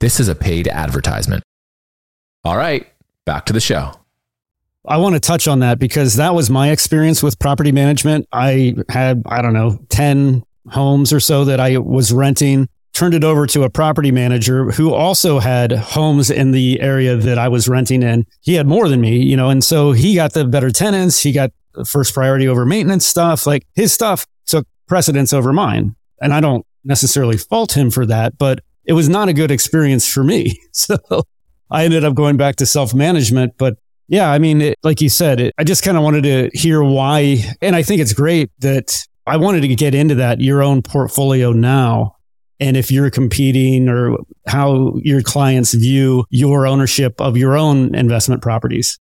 [0.00, 1.44] This is a paid advertisement.
[2.42, 2.86] All right,
[3.26, 3.92] back to the show.
[4.88, 8.26] I want to touch on that because that was my experience with property management.
[8.32, 13.24] I had, I don't know, 10 homes or so that I was renting, turned it
[13.24, 17.68] over to a property manager who also had homes in the area that I was
[17.68, 18.26] renting in.
[18.40, 21.22] He had more than me, you know, and so he got the better tenants.
[21.22, 21.52] He got
[21.86, 23.46] first priority over maintenance stuff.
[23.46, 25.94] Like his stuff took precedence over mine.
[26.22, 28.60] And I don't necessarily fault him for that, but
[28.90, 30.58] it was not a good experience for me.
[30.72, 30.96] So
[31.70, 33.54] I ended up going back to self management.
[33.56, 33.76] But
[34.08, 36.82] yeah, I mean, it, like you said, it, I just kind of wanted to hear
[36.82, 37.44] why.
[37.62, 41.52] And I think it's great that I wanted to get into that, your own portfolio
[41.52, 42.16] now.
[42.58, 44.16] And if you're competing or
[44.48, 48.98] how your clients view your ownership of your own investment properties.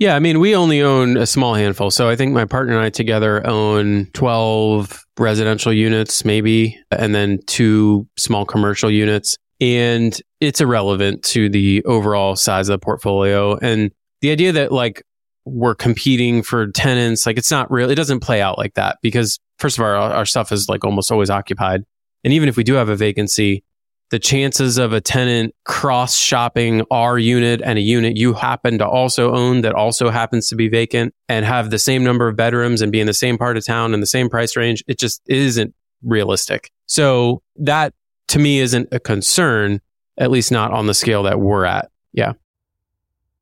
[0.00, 1.92] Yeah, I mean, we only own a small handful.
[1.92, 7.38] So I think my partner and I together own 12 residential units, maybe, and then
[7.46, 9.36] two small commercial units.
[9.60, 13.56] And it's irrelevant to the overall size of the portfolio.
[13.56, 15.02] And the idea that like
[15.44, 19.38] we're competing for tenants, like it's not real, it doesn't play out like that because,
[19.58, 21.84] first of all, our, our stuff is like almost always occupied.
[22.24, 23.62] And even if we do have a vacancy,
[24.10, 28.86] the chances of a tenant cross shopping our unit and a unit you happen to
[28.86, 32.82] also own that also happens to be vacant and have the same number of bedrooms
[32.82, 35.22] and be in the same part of town and the same price range, it just
[35.26, 36.72] isn't realistic.
[36.86, 37.94] So that
[38.28, 39.80] to me isn't a concern,
[40.18, 41.90] at least not on the scale that we're at.
[42.12, 42.32] Yeah.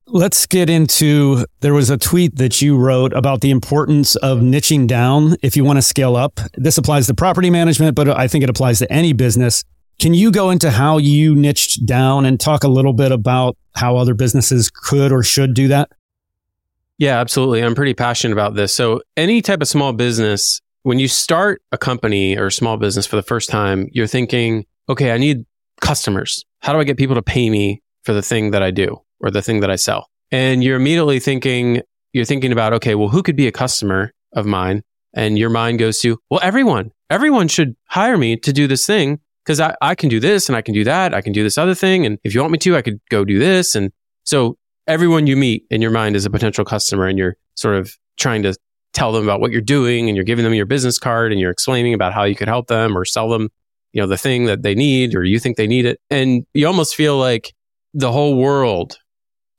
[0.07, 4.87] Let's get into there was a tweet that you wrote about the importance of niching
[4.87, 6.41] down if you want to scale up.
[6.55, 9.65] This applies to property management, but I think it applies to any business.
[9.99, 13.97] Can you go into how you niched down and talk a little bit about how
[13.97, 15.91] other businesses could or should do that?
[16.99, 17.63] Yeah, absolutely.
[17.63, 18.75] I'm pretty passionate about this.
[18.75, 23.07] So, any type of small business, when you start a company or a small business
[23.07, 25.45] for the first time, you're thinking, okay, I need
[25.81, 26.45] customers.
[26.61, 29.31] How do I get people to pay me for the thing that I do or
[29.31, 30.09] the thing that I sell?
[30.31, 31.83] And you're immediately thinking,
[32.13, 34.83] you're thinking about, okay, well, who could be a customer of mine?
[35.15, 39.21] And your mind goes to, well, everyone, everyone should hire me to do this thing
[39.49, 41.15] because I, I can do this and I can do that.
[41.15, 42.05] I can do this other thing.
[42.05, 43.75] And if you want me to, I could go do this.
[43.75, 43.91] And
[44.25, 47.97] so everyone you meet in your mind is a potential customer and you're sort of
[48.19, 48.55] trying to
[48.93, 51.51] tell them about what you're doing and you're giving them your business card and you're
[51.51, 53.49] explaining about how you could help them or sell them,
[53.93, 55.99] you know, the thing that they need or you think they need it.
[56.11, 57.55] And you almost feel like
[57.95, 58.99] the whole world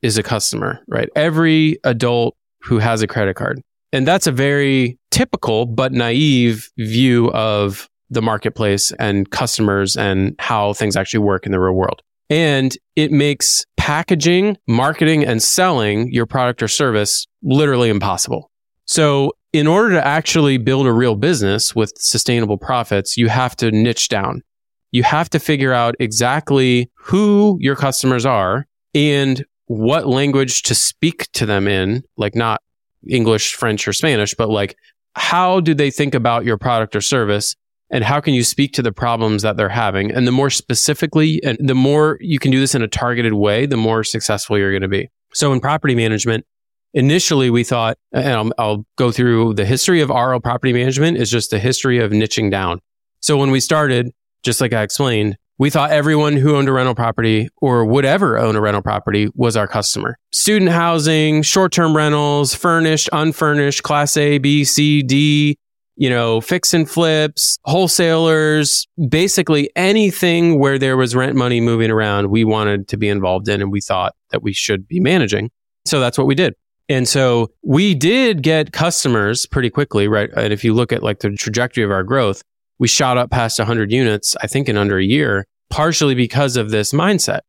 [0.03, 1.09] is a customer, right?
[1.15, 3.59] Every adult who has a credit card.
[3.91, 10.73] And that's a very typical but naive view of the marketplace and customers and how
[10.73, 12.01] things actually work in the real world.
[12.29, 18.51] And it makes packaging, marketing, and selling your product or service literally impossible.
[18.85, 23.71] So, in order to actually build a real business with sustainable profits, you have to
[23.71, 24.43] niche down.
[24.91, 31.31] You have to figure out exactly who your customers are and what language to speak
[31.31, 32.61] to them in, like not
[33.07, 34.75] English, French, or Spanish, but like
[35.15, 37.55] how do they think about your product or service?
[37.91, 40.11] And how can you speak to the problems that they're having?
[40.11, 43.65] And the more specifically, and the more you can do this in a targeted way,
[43.65, 45.09] the more successful you're going to be.
[45.33, 46.45] So in property management,
[46.93, 51.29] initially we thought, and I'll, I'll, go through the history of RL property management is
[51.29, 52.79] just a history of niching down.
[53.21, 54.11] So when we started,
[54.43, 58.37] just like I explained, we thought everyone who owned a rental property or would ever
[58.37, 60.17] own a rental property was our customer.
[60.31, 65.57] Student housing, short term rentals, furnished, unfurnished, class A, B, C, D,
[65.99, 72.29] you know, fix and flips, wholesalers, basically anything where there was rent money moving around,
[72.29, 75.51] we wanted to be involved in and we thought that we should be managing.
[75.85, 76.53] So that's what we did.
[76.87, 80.29] And so we did get customers pretty quickly, right?
[80.37, 82.43] And if you look at like the trajectory of our growth,
[82.79, 86.71] we shot up past 100 units, I think in under a year, partially because of
[86.71, 87.41] this mindset.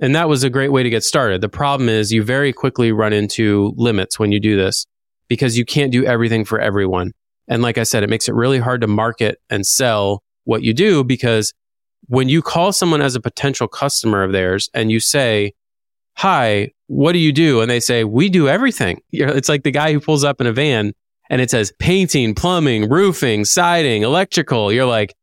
[0.00, 1.40] And that was a great way to get started.
[1.40, 4.86] The problem is you very quickly run into limits when you do this
[5.28, 7.12] because you can't do everything for everyone.
[7.48, 10.72] And like I said, it makes it really hard to market and sell what you
[10.72, 11.52] do because
[12.08, 15.52] when you call someone as a potential customer of theirs and you say,
[16.18, 17.60] Hi, what do you do?
[17.60, 19.00] And they say, We do everything.
[19.12, 20.92] It's like the guy who pulls up in a van
[21.30, 24.72] and it says painting, plumbing, roofing, siding, electrical.
[24.72, 25.14] You're like,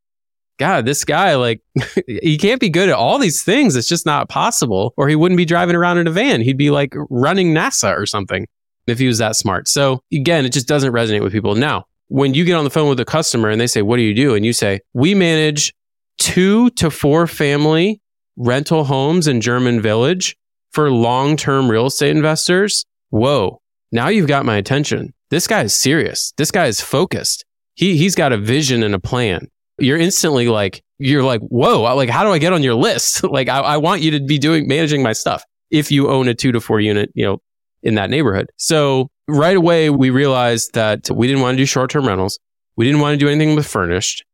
[0.58, 1.62] God, this guy, like,
[2.06, 3.76] he can't be good at all these things.
[3.76, 4.92] It's just not possible.
[4.96, 6.40] Or he wouldn't be driving around in a van.
[6.40, 8.46] He'd be like running NASA or something
[8.86, 9.68] if he was that smart.
[9.68, 11.54] So again, it just doesn't resonate with people.
[11.54, 14.02] Now, when you get on the phone with a customer and they say, What do
[14.02, 14.34] you do?
[14.34, 15.74] And you say, We manage
[16.18, 18.00] two to four family
[18.36, 20.36] rental homes in German Village
[20.72, 22.84] for long term real estate investors.
[23.08, 26.32] Whoa, now you've got my attention this guy is serious.
[26.36, 27.44] This guy is focused.
[27.74, 29.48] He, he's got a vision and a plan.
[29.78, 33.22] You're instantly like, you're like, whoa, like, how do I get on your list?
[33.30, 36.34] like, I, I want you to be doing, managing my stuff if you own a
[36.34, 37.38] two to four unit, you know,
[37.82, 38.50] in that neighborhood.
[38.56, 42.38] So right away, we realized that we didn't want to do short term rentals.
[42.76, 44.24] We didn't want to do anything with furnished.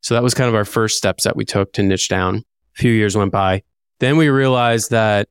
[0.00, 2.36] So that was kind of our first steps that we took to niche down.
[2.36, 2.42] A
[2.80, 3.62] few years went by.
[4.00, 5.28] Then we realized that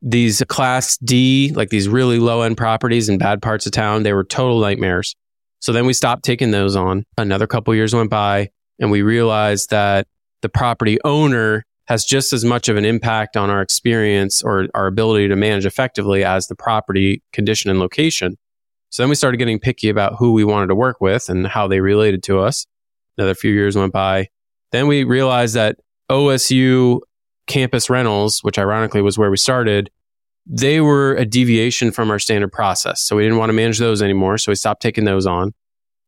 [0.00, 4.12] these class D, like these really low end properties in bad parts of town, they
[4.12, 5.14] were total nightmares.
[5.60, 7.04] So then we stopped taking those on.
[7.16, 10.06] Another couple years went by and we realized that
[10.42, 14.86] the property owner has just as much of an impact on our experience or our
[14.86, 18.36] ability to manage effectively as the property condition and location.
[18.94, 21.66] So then we started getting picky about who we wanted to work with and how
[21.66, 22.64] they related to us.
[23.18, 24.28] Another few years went by.
[24.70, 25.78] Then we realized that
[26.08, 27.00] OSU
[27.48, 29.90] campus rentals, which ironically was where we started,
[30.46, 33.02] they were a deviation from our standard process.
[33.02, 34.38] So we didn't want to manage those anymore.
[34.38, 35.54] So we stopped taking those on.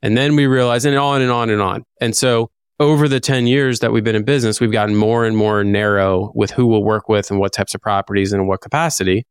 [0.00, 1.82] And then we realized, and on and on and on.
[2.00, 5.36] And so over the 10 years that we've been in business, we've gotten more and
[5.36, 9.26] more narrow with who we'll work with and what types of properties and what capacity.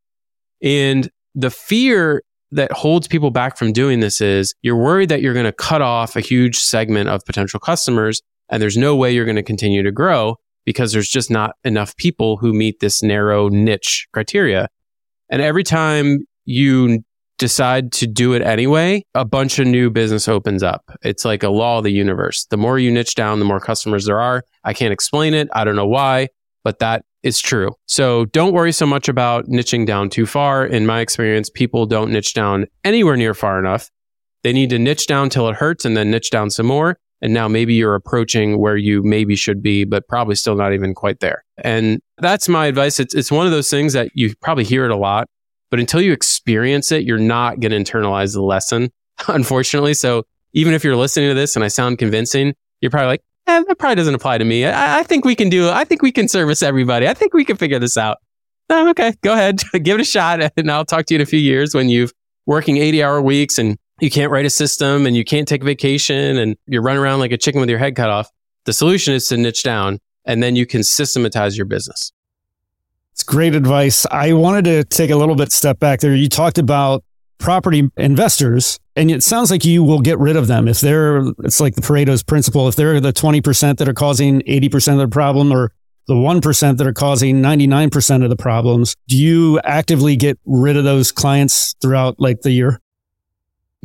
[0.62, 5.34] And the fear that holds people back from doing this is you're worried that you're
[5.34, 9.26] going to cut off a huge segment of potential customers and there's no way you're
[9.26, 13.50] going to continue to grow because there's just not enough people who meet this narrow
[13.50, 14.68] niche criteria.
[15.30, 17.04] And every time you
[17.38, 20.84] decide to do it anyway, a bunch of new business opens up.
[21.04, 22.46] It's like a law of the universe.
[22.50, 24.44] The more you niche down, the more customers there are.
[24.64, 25.50] I can't explain it.
[25.54, 26.30] I don't know why,
[26.64, 27.72] but that is true.
[27.88, 30.64] So don't worry so much about niching down too far.
[30.64, 33.90] In my experience, people don't niche down anywhere near far enough.
[34.44, 37.00] They need to niche down till it hurts and then niche down some more.
[37.24, 40.94] And now maybe you're approaching where you maybe should be, but probably still not even
[40.94, 41.44] quite there.
[41.58, 43.00] And that's my advice.
[43.00, 45.28] It's, it's one of those things that you probably hear it a lot,
[45.72, 48.92] but until you experience it, you're not going to internalize the lesson,
[49.28, 49.96] unfortunately.
[49.96, 53.64] So even if you're listening to this and I sound convincing, you're probably like, eh,
[53.68, 54.66] that probably doesn't apply to me.
[54.66, 57.08] I, I think we can do, I think we can service everybody.
[57.08, 58.18] I think we can figure this out.
[58.70, 60.52] Oh, okay, go ahead, give it a shot.
[60.58, 62.14] And I'll talk to you in a few years when you've
[62.46, 66.38] working 80 hour weeks and you can't write a system and you can't take vacation
[66.38, 68.30] and you're running around like a chicken with your head cut off.
[68.66, 72.12] The solution is to niche down and then you can systematize your business.
[73.14, 74.06] It's great advice.
[74.12, 76.14] I wanted to take a little bit step back there.
[76.14, 77.04] You talked about
[77.38, 81.60] property investors and it sounds like you will get rid of them if they're it's
[81.60, 85.52] like the Pareto's principle if they're the 20% that are causing 80% of the problem
[85.52, 85.72] or
[86.08, 90.84] the 1% that are causing 99% of the problems do you actively get rid of
[90.84, 92.80] those clients throughout like the year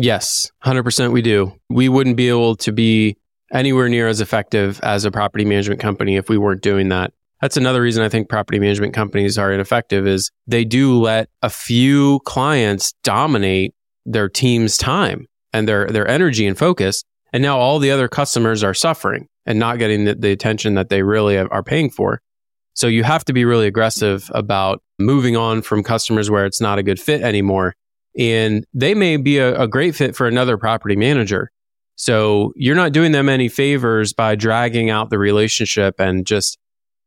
[0.03, 1.53] Yes, 100% we do.
[1.69, 3.19] We wouldn't be able to be
[3.53, 7.13] anywhere near as effective as a property management company if we weren't doing that.
[7.41, 11.51] That's another reason I think property management companies are ineffective is they do let a
[11.51, 13.75] few clients dominate
[14.05, 18.63] their team's time and their their energy and focus and now all the other customers
[18.63, 22.21] are suffering and not getting the, the attention that they really are paying for.
[22.75, 26.79] So you have to be really aggressive about moving on from customers where it's not
[26.79, 27.75] a good fit anymore.
[28.19, 31.51] And they may be a, a great fit for another property manager.
[31.97, 36.59] So you're not doing them any favors by dragging out the relationship and just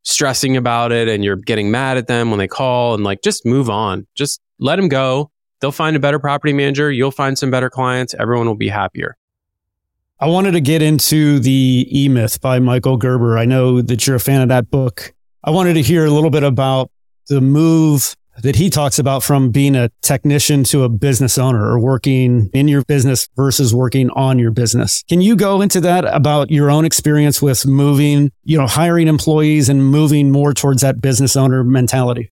[0.04, 3.45] stressing about it and you're getting mad at them when they call and like just
[3.45, 4.06] move on.
[4.16, 5.32] Just let them go.
[5.60, 6.91] They'll find a better property manager.
[6.91, 8.14] You'll find some better clients.
[8.14, 9.16] Everyone will be happier.
[10.20, 13.38] I wanted to get into the E Myth by Michael Gerber.
[13.38, 15.14] I know that you're a fan of that book.
[15.43, 16.91] I wanted to hear a little bit about
[17.28, 21.79] the move that he talks about from being a technician to a business owner or
[21.79, 25.03] working in your business versus working on your business.
[25.07, 29.69] Can you go into that about your own experience with moving, you know, hiring employees
[29.69, 32.31] and moving more towards that business owner mentality?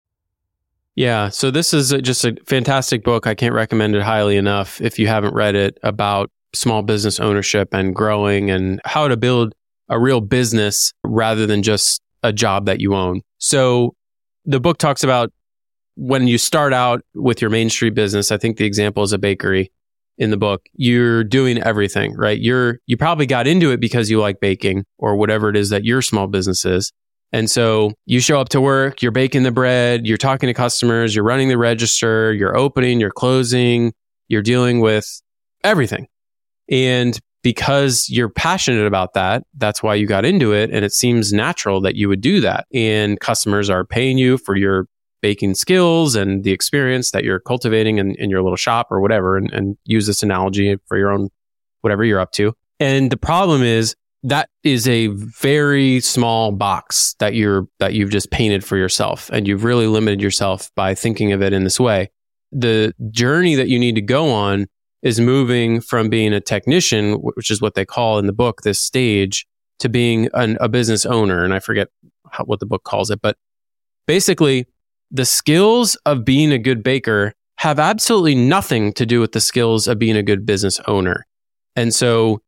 [0.94, 1.28] Yeah.
[1.28, 3.26] So this is just a fantastic book.
[3.26, 7.68] I can't recommend it highly enough if you haven't read it about small business ownership
[7.72, 9.54] and growing and how to build
[9.88, 13.22] a real business rather than just a job that you own.
[13.38, 13.94] So
[14.44, 15.32] the book talks about
[15.98, 19.18] when you start out with your Main Street business, I think the example is a
[19.18, 19.72] bakery
[20.16, 20.68] in the book.
[20.74, 22.40] You're doing everything, right?
[22.40, 25.84] You're, you probably got into it because you like baking or whatever it is that
[25.84, 26.92] your small business is.
[27.32, 31.16] And so you show up to work, you're baking the bread, you're talking to customers,
[31.16, 33.92] you're running the register, you're opening, you're closing,
[34.28, 35.20] you're dealing with
[35.64, 36.06] everything.
[36.70, 40.70] And because you're passionate about that, that's why you got into it.
[40.70, 42.66] And it seems natural that you would do that.
[42.72, 44.86] And customers are paying you for your
[45.20, 49.36] baking skills and the experience that you're cultivating in, in your little shop or whatever.
[49.36, 51.28] And, and use this analogy for your own,
[51.80, 52.54] whatever you're up to.
[52.80, 53.94] And the problem is
[54.24, 59.30] that is a very small box that you're, that you've just painted for yourself.
[59.32, 62.10] And you've really limited yourself by thinking of it in this way.
[62.50, 64.66] The journey that you need to go on
[65.02, 68.80] is moving from being a technician, which is what they call in the book this
[68.80, 69.46] stage,
[69.78, 71.44] to being an, a business owner.
[71.44, 71.88] And I forget
[72.32, 73.36] how, what the book calls it, but
[74.06, 74.66] basically,
[75.10, 79.88] the skills of being a good baker have absolutely nothing to do with the skills
[79.88, 81.26] of being a good business owner.
[81.74, 82.40] And so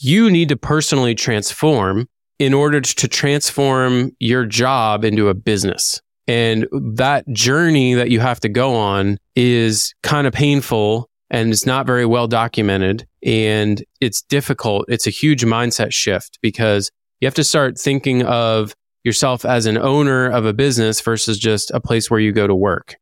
[0.00, 6.00] you need to personally transform in order to transform your job into a business.
[6.26, 11.66] And that journey that you have to go on is kind of painful and it's
[11.66, 14.86] not very well documented and it's difficult.
[14.88, 16.90] It's a huge mindset shift because
[17.20, 18.74] you have to start thinking of
[19.04, 22.54] yourself as an owner of a business versus just a place where you go to
[22.54, 22.96] work.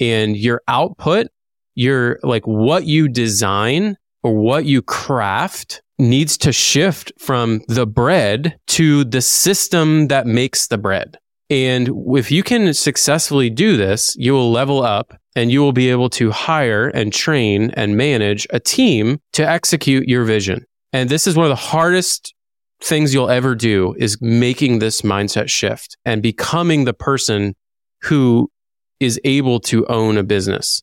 [0.00, 1.28] And your output,
[1.74, 8.58] your like what you design or what you craft needs to shift from the bread
[8.66, 11.18] to the system that makes the bread.
[11.50, 15.90] And if you can successfully do this, you will level up and you will be
[15.90, 20.64] able to hire and train and manage a team to execute your vision.
[20.92, 22.34] And this is one of the hardest
[22.82, 27.54] things you'll ever do is making this mindset shift and becoming the person
[28.02, 28.50] who
[29.00, 30.82] is able to own a business.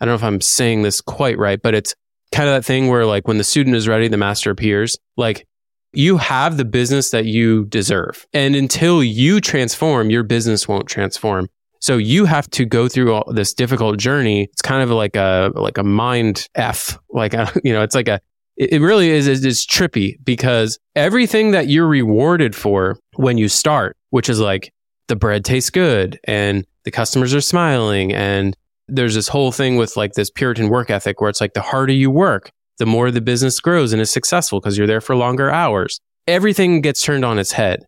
[0.00, 1.94] I don't know if I'm saying this quite right, but it's
[2.32, 4.98] kind of that thing where like when the student is ready, the master appears.
[5.16, 5.46] Like
[5.92, 8.26] you have the business that you deserve.
[8.32, 11.48] And until you transform, your business won't transform.
[11.80, 14.44] So you have to go through all this difficult journey.
[14.52, 18.08] It's kind of like a like a mind f, like a, you know, it's like
[18.08, 18.20] a
[18.56, 24.28] it really is it's trippy because everything that you're rewarded for when you start, which
[24.28, 24.72] is like
[25.08, 29.96] the bread tastes good and the customers are smiling and there's this whole thing with
[29.96, 33.20] like this Puritan work ethic where it's like the harder you work, the more the
[33.20, 36.00] business grows and is successful because you're there for longer hours.
[36.26, 37.80] Everything gets turned on its head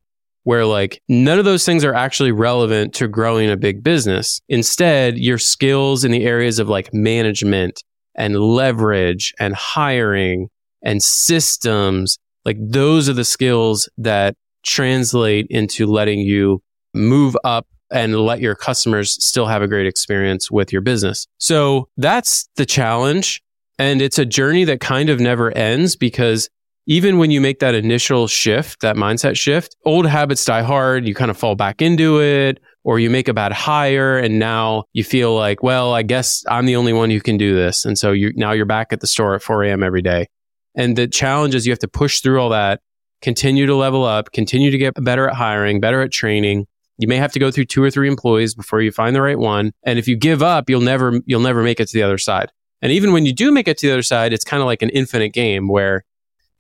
[0.45, 4.41] where like none of those things are actually relevant to growing a big business.
[4.49, 7.83] Instead, your skills in the areas of like management
[8.15, 10.49] and leverage and hiring
[10.87, 16.63] and systems, like those are the skills that translate into letting you
[16.95, 21.27] move up and let your customers still have a great experience with your business.
[21.39, 23.43] So that's the challenge.
[23.79, 26.49] And it's a journey that kind of never ends because
[26.87, 31.07] even when you make that initial shift, that mindset shift, old habits die hard.
[31.07, 34.85] You kind of fall back into it, or you make a bad hire, and now
[34.93, 37.99] you feel like, well, I guess I'm the only one who can do this, and
[37.99, 39.83] so you now you're back at the store at 4 a.m.
[39.83, 40.29] every day.
[40.77, 42.81] And the challenge is you have to push through all that,
[43.23, 46.67] continue to level up, continue to get better at hiring, better at training.
[46.99, 49.39] You may have to go through two or three employees before you find the right
[49.39, 49.73] one.
[49.83, 52.53] And if you give up, you'll never you'll never make it to the other side.
[52.83, 54.83] And even when you do make it to the other side, it's kind of like
[54.83, 56.05] an infinite game where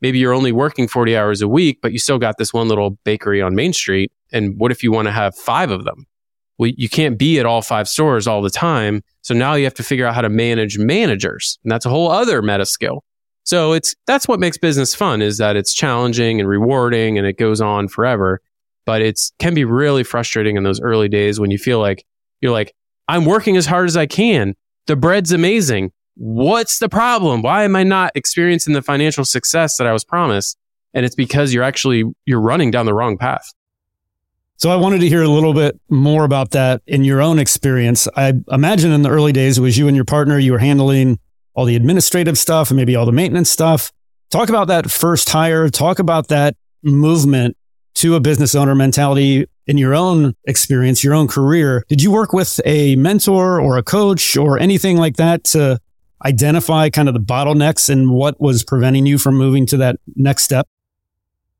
[0.00, 2.90] maybe you're only working 40 hours a week, but you still got this one little
[3.04, 6.06] bakery on Main Street And what if you want to have five of them?
[6.58, 9.02] Well, you can't be at all five stores all the time.
[9.20, 11.58] So now you have to figure out how to manage managers.
[11.62, 13.04] And that's a whole other meta skill.
[13.46, 17.38] So it's, that's what makes business fun is that it's challenging and rewarding and it
[17.38, 18.40] goes on forever.
[18.84, 22.04] But it's can be really frustrating in those early days when you feel like
[22.40, 22.74] you're like,
[23.08, 24.54] I'm working as hard as I can.
[24.86, 25.92] The bread's amazing.
[26.16, 27.42] What's the problem?
[27.42, 30.58] Why am I not experiencing the financial success that I was promised?
[30.92, 33.52] And it's because you're actually, you're running down the wrong path.
[34.56, 38.08] So I wanted to hear a little bit more about that in your own experience.
[38.16, 41.20] I imagine in the early days, it was you and your partner, you were handling
[41.56, 43.90] all the administrative stuff and maybe all the maintenance stuff.
[44.30, 45.68] Talk about that first hire.
[45.68, 47.56] Talk about that movement
[47.96, 51.84] to a business owner mentality in your own experience, your own career.
[51.88, 55.80] Did you work with a mentor or a coach or anything like that to
[56.24, 60.42] identify kind of the bottlenecks and what was preventing you from moving to that next
[60.42, 60.68] step?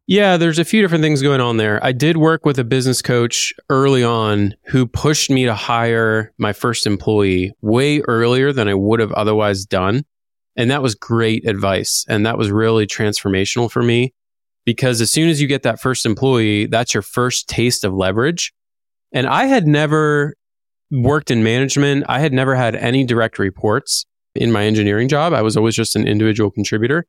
[0.09, 1.85] Yeah, there's a few different things going on there.
[1.85, 6.53] I did work with a business coach early on who pushed me to hire my
[6.53, 10.05] first employee way earlier than I would have otherwise done.
[10.55, 12.05] And that was great advice.
[12.09, 14.15] And that was really transformational for me
[14.65, 18.55] because as soon as you get that first employee, that's your first taste of leverage.
[19.13, 20.37] And I had never
[20.93, 22.05] worked in management.
[22.09, 25.33] I had never had any direct reports in my engineering job.
[25.33, 27.07] I was always just an individual contributor.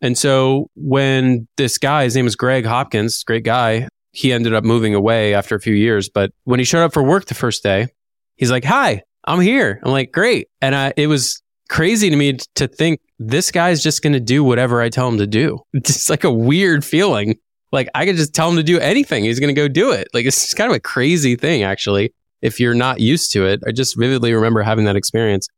[0.00, 4.64] And so when this guy, his name is Greg Hopkins, great guy, he ended up
[4.64, 6.08] moving away after a few years.
[6.08, 7.88] But when he showed up for work the first day,
[8.36, 9.80] he's like, Hi, I'm here.
[9.82, 10.48] I'm like, Great.
[10.60, 14.44] And I, it was crazy to me to think this guy's just going to do
[14.44, 15.58] whatever I tell him to do.
[15.74, 17.36] It's like a weird feeling.
[17.72, 19.24] Like I could just tell him to do anything.
[19.24, 20.08] He's going to go do it.
[20.14, 23.60] Like it's kind of a crazy thing, actually, if you're not used to it.
[23.66, 25.48] I just vividly remember having that experience.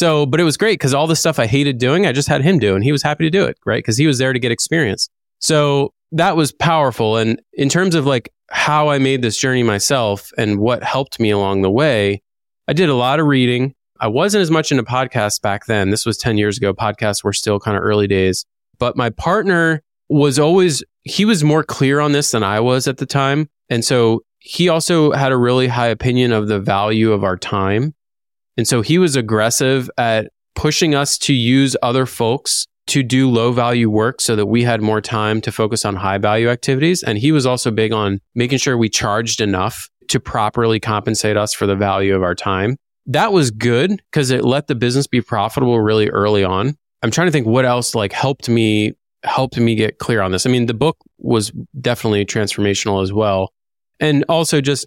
[0.00, 2.40] So, but it was great because all the stuff I hated doing, I just had
[2.40, 3.84] him do, and he was happy to do it, right?
[3.84, 5.10] Because he was there to get experience.
[5.40, 7.18] So that was powerful.
[7.18, 11.28] And in terms of like how I made this journey myself and what helped me
[11.28, 12.22] along the way,
[12.66, 13.74] I did a lot of reading.
[14.00, 15.90] I wasn't as much into podcasts back then.
[15.90, 16.72] This was 10 years ago.
[16.72, 18.46] Podcasts were still kind of early days,
[18.78, 22.96] but my partner was always, he was more clear on this than I was at
[22.96, 23.50] the time.
[23.68, 27.94] And so he also had a really high opinion of the value of our time.
[28.60, 33.52] And so he was aggressive at pushing us to use other folks to do low
[33.52, 37.02] value work so that we had more time to focus on high value activities.
[37.02, 41.54] And he was also big on making sure we charged enough to properly compensate us
[41.54, 42.76] for the value of our time.
[43.06, 46.76] That was good because it let the business be profitable really early on.
[47.02, 48.92] I'm trying to think what else like helped me
[49.24, 50.44] helped me get clear on this.
[50.44, 51.50] I mean, the book was
[51.80, 53.54] definitely transformational as well.
[54.00, 54.86] And also just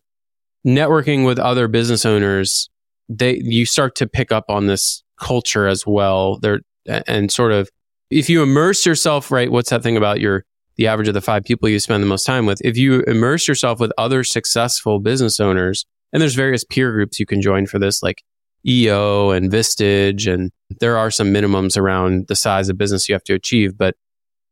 [0.63, 2.69] networking with other business owners
[3.10, 6.39] they you start to pick up on this culture as well.
[6.39, 7.70] There and sort of
[8.10, 9.51] if you immerse yourself, right?
[9.51, 10.45] What's that thing about your
[10.76, 12.62] the average of the five people you spend the most time with?
[12.64, 17.26] If you immerse yourself with other successful business owners, and there's various peer groups you
[17.26, 18.24] can join for this, like
[18.66, 23.24] EO and Vistage, and there are some minimums around the size of business you have
[23.26, 23.78] to achieve.
[23.78, 23.95] But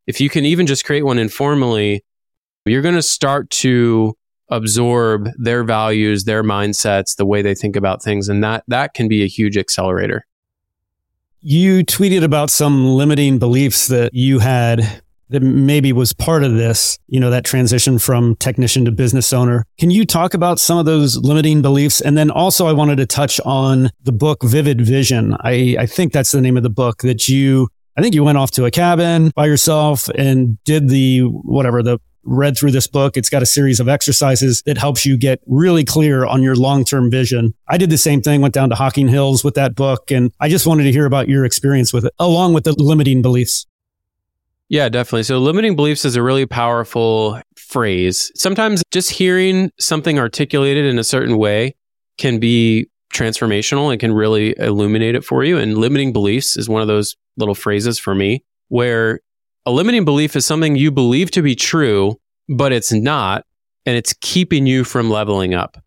[0.08, 2.04] if you can even just create one informally,
[2.66, 4.16] you're going to start to
[4.52, 8.30] absorb their values, their mindsets, the way they think about things.
[8.30, 10.26] And that, that can be a huge accelerator.
[11.40, 17.00] You tweeted about some limiting beliefs that you had that maybe was part of this,
[17.08, 19.66] you know, that transition from technician to business owner.
[19.80, 22.02] Can you talk about some of those limiting beliefs?
[22.02, 25.36] And then also I wanted to touch on the book Vivid Vision.
[25.40, 28.38] I, I think that's the name of the book that you I think you went
[28.38, 33.18] off to a cabin by yourself and did the whatever the read through this book.
[33.18, 37.10] It's got a series of exercises that helps you get really clear on your long-term
[37.10, 37.54] vision.
[37.68, 40.12] I did the same thing, went down to Hocking Hills with that book.
[40.12, 43.22] And I just wanted to hear about your experience with it, along with the limiting
[43.22, 43.66] beliefs.
[44.70, 45.24] Yeah, definitely.
[45.24, 48.32] So limiting beliefs is a really powerful phrase.
[48.36, 51.76] Sometimes just hearing something articulated in a certain way
[52.18, 55.58] can be transformational and can really illuminate it for you.
[55.58, 59.20] And limiting beliefs is one of those little phrases for me where
[59.66, 63.46] a limiting belief is something you believe to be true, but it's not.
[63.86, 65.82] And it's keeping you from leveling up.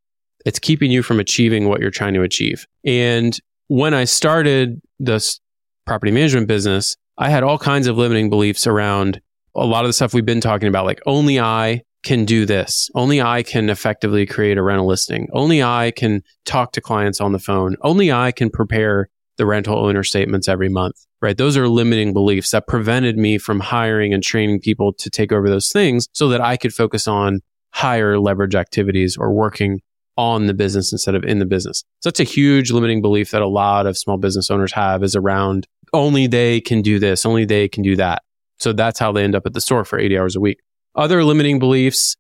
[0.45, 2.67] It's keeping you from achieving what you're trying to achieve.
[2.85, 5.41] And when I started this
[5.87, 9.21] property management business, I had all kinds of limiting beliefs around
[9.55, 12.91] a lot of the stuff we've been talking about, like only I can do this.
[12.95, 15.29] Only I can effectively create a rental listing.
[15.33, 17.77] Only I can talk to clients on the phone.
[17.81, 21.39] Only I can prepare the rental owner statements every month right?
[21.39, 25.49] Those are limiting beliefs that prevented me from hiring and training people to take over
[25.49, 29.81] those things so that I could focus on higher leverage activities or working
[30.19, 31.83] on the business instead of in the business.
[32.01, 35.17] So that's a huge limiting belief that a lot of small business owners have is
[35.17, 38.23] around only they can do this, only they can do that.
[38.59, 40.61] So that's how they end up at the store for 80 hours a week.
[40.95, 42.17] Other limiting beliefs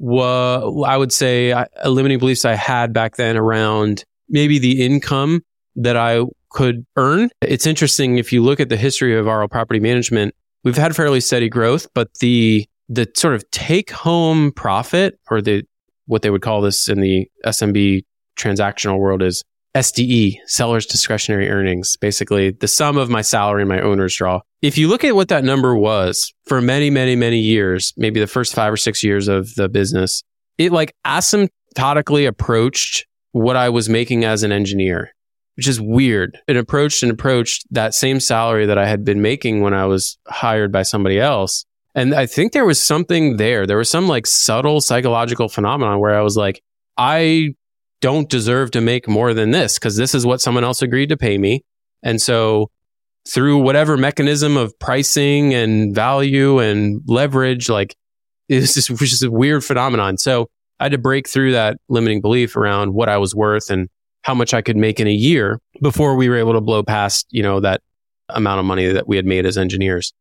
[0.00, 1.54] I would say
[1.84, 5.42] limiting beliefs I had back then around maybe the income
[5.76, 7.30] that I could earn.
[7.42, 11.20] It's interesting if you look at the history of RL property management, we've had fairly
[11.20, 15.64] steady growth, but the the sort of take home profit or the
[16.06, 18.04] what they would call this in the SMB
[18.36, 19.42] transactional world is
[19.74, 24.40] SDE, seller's discretionary earnings, basically the sum of my salary and my owner's draw.
[24.62, 28.26] If you look at what that number was for many, many, many years, maybe the
[28.26, 30.22] first five or six years of the business,
[30.58, 35.12] it like asymptotically approached what I was making as an engineer,
[35.56, 36.38] which is weird.
[36.48, 40.18] It approached and approached that same salary that I had been making when I was
[40.26, 41.64] hired by somebody else.
[41.94, 43.66] And I think there was something there.
[43.66, 46.60] There was some like subtle psychological phenomenon where I was like,
[46.96, 47.54] I
[48.00, 51.16] don't deserve to make more than this because this is what someone else agreed to
[51.16, 51.64] pay me.
[52.02, 52.70] And so
[53.26, 57.96] through whatever mechanism of pricing and value and leverage, like
[58.48, 58.90] it's just,
[59.22, 60.18] a weird phenomenon.
[60.18, 60.48] So
[60.80, 63.88] I had to break through that limiting belief around what I was worth and
[64.24, 67.26] how much I could make in a year before we were able to blow past,
[67.30, 67.82] you know, that
[68.30, 70.12] amount of money that we had made as engineers.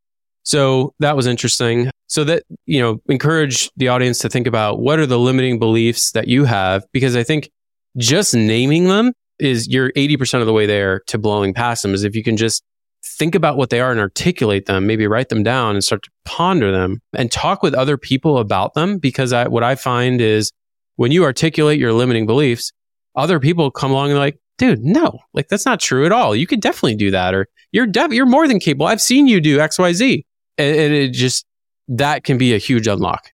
[0.44, 1.90] So that was interesting.
[2.08, 6.12] So that, you know, encourage the audience to think about what are the limiting beliefs
[6.12, 7.50] that you have, because I think
[7.96, 12.04] just naming them is you're 80% of the way there to blowing past them is
[12.04, 12.62] if you can just
[13.06, 16.12] think about what they are and articulate them, maybe write them down and start to
[16.26, 18.98] ponder them and talk with other people about them.
[18.98, 20.52] Because I, what I find is
[20.98, 22.74] when you articulate your limiting beliefs,
[23.16, 26.36] other people come along and like, dude, no, like that's not true at all.
[26.36, 28.86] You could definitely do that, or you're def- you're more than capable.
[28.86, 30.26] I've seen you do X, Y, Z,
[30.58, 31.46] and, and it just
[31.88, 33.32] that can be a huge unlock.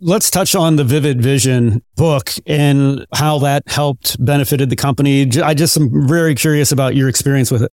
[0.00, 5.28] Let's touch on the Vivid Vision book and how that helped benefited the company.
[5.42, 7.72] I just am very curious about your experience with it.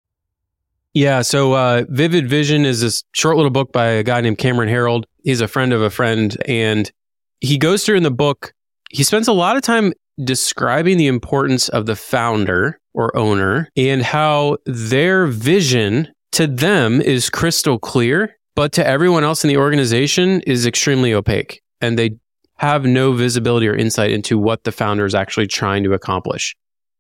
[0.95, 4.69] Yeah, so uh, Vivid Vision is this short little book by a guy named Cameron
[4.69, 5.05] Herold.
[5.25, 6.93] He's a friend of a friend, and
[7.41, 8.53] he goes through in the book.
[8.91, 9.93] He spends a lot of time
[10.23, 17.31] describing the importance of the founder or owner and how their vision to them is
[17.31, 22.17] crystal clear, but to everyone else in the organization is extremely opaque and they
[22.59, 26.55] have no visibility or insight into what the founder is actually trying to accomplish.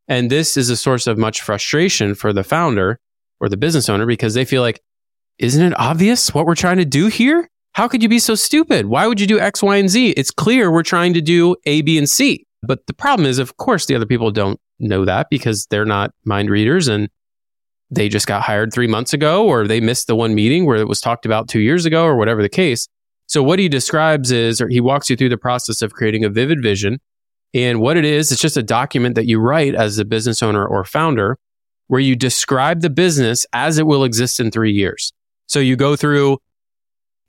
[0.09, 2.99] And this is a source of much frustration for the founder
[3.41, 4.81] or the business owner because they feel like,
[5.39, 7.49] isn't it obvious what we're trying to do here?
[7.75, 8.87] How could you be so stupid?
[8.87, 10.11] Why would you do X, Y, and Z?
[10.11, 12.45] It's clear we're trying to do A, B, and C.
[12.63, 16.13] But the problem is, of course, the other people don't know that because they're not
[16.25, 17.09] mind readers and
[17.91, 20.89] they just got hired three months ago or they missed the one meeting where it
[20.89, 22.89] was talked about two years ago or whatever the case.
[23.27, 26.31] So what he describes is, or he walks you through the process of creating a
[26.31, 27.01] vivid vision.
[27.55, 30.67] And what it is, it's just a document that you write as a business owner
[30.67, 31.39] or founder
[31.89, 35.13] where you describe the business as it will exist in three years.
[35.47, 36.39] So you go through,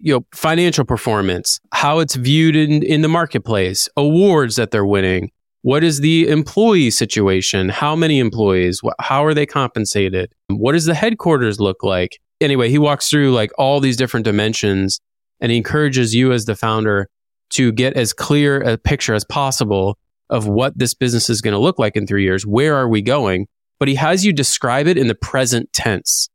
[0.04, 5.32] you know, financial performance, how it's viewed in, in the marketplace, awards that they're winning.
[5.62, 7.70] What is the employee situation?
[7.70, 8.82] How many employees?
[8.99, 10.34] How are they compensated?
[10.49, 12.20] What does the headquarters look like?
[12.41, 14.99] Anyway, he walks through like all these different dimensions
[15.39, 17.08] and he encourages you as the founder
[17.51, 19.97] to get as clear a picture as possible
[20.30, 22.45] of what this business is going to look like in three years.
[22.45, 23.47] Where are we going?
[23.80, 26.28] But he has you describe it in the present tense.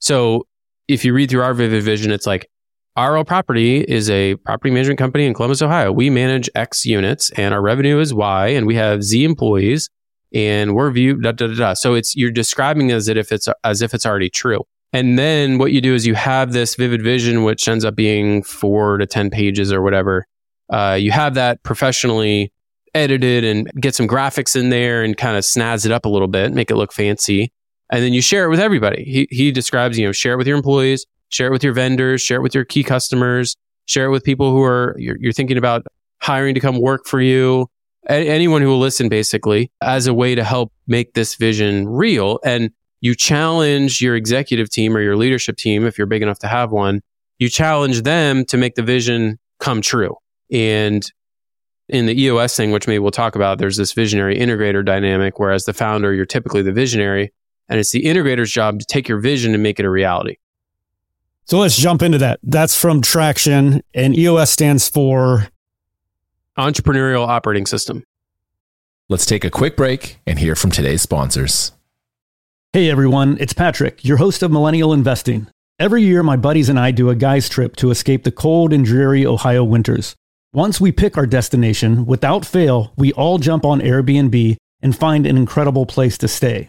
[0.00, 0.46] So
[0.86, 2.46] if you read through our vivid vision, it's like
[2.98, 5.92] RL Property is a property management company in Columbus, Ohio.
[5.92, 9.88] We manage X units and our revenue is Y and we have Z employees
[10.34, 11.74] and we're viewed da, da, da, da.
[11.74, 14.64] So it's you're describing as if it's as if it's already true.
[14.92, 18.42] And then what you do is you have this vivid vision, which ends up being
[18.42, 20.26] four to 10 pages or whatever.
[20.68, 22.52] Uh, you have that professionally
[22.92, 26.26] edited and get some graphics in there and kind of snazz it up a little
[26.28, 27.52] bit, make it look fancy.
[27.92, 29.04] And then you share it with everybody.
[29.04, 32.22] He, he describes, you know, share it with your employees, share it with your vendors,
[32.22, 33.56] share it with your key customers,
[33.86, 35.86] share it with people who are, you're, you're thinking about
[36.20, 37.66] hiring to come work for you,
[38.08, 42.38] anyone who will listen basically as a way to help make this vision real.
[42.44, 42.70] And
[43.00, 46.70] you challenge your executive team or your leadership team, if you're big enough to have
[46.70, 47.00] one,
[47.38, 50.16] you challenge them to make the vision come true.
[50.52, 51.02] And
[51.88, 55.64] in the EOS thing, which maybe we'll talk about, there's this visionary integrator dynamic, whereas
[55.64, 57.32] the founder, you're typically the visionary,
[57.68, 60.36] and it's the integrator's job to take your vision and make it a reality.
[61.50, 62.38] So let's jump into that.
[62.44, 65.48] That's from Traction, and EOS stands for
[66.56, 68.04] Entrepreneurial Operating System.
[69.08, 71.72] Let's take a quick break and hear from today's sponsors.
[72.72, 75.48] Hey everyone, it's Patrick, your host of Millennial Investing.
[75.80, 78.84] Every year, my buddies and I do a guy's trip to escape the cold and
[78.84, 80.14] dreary Ohio winters.
[80.52, 85.36] Once we pick our destination, without fail, we all jump on Airbnb and find an
[85.36, 86.68] incredible place to stay.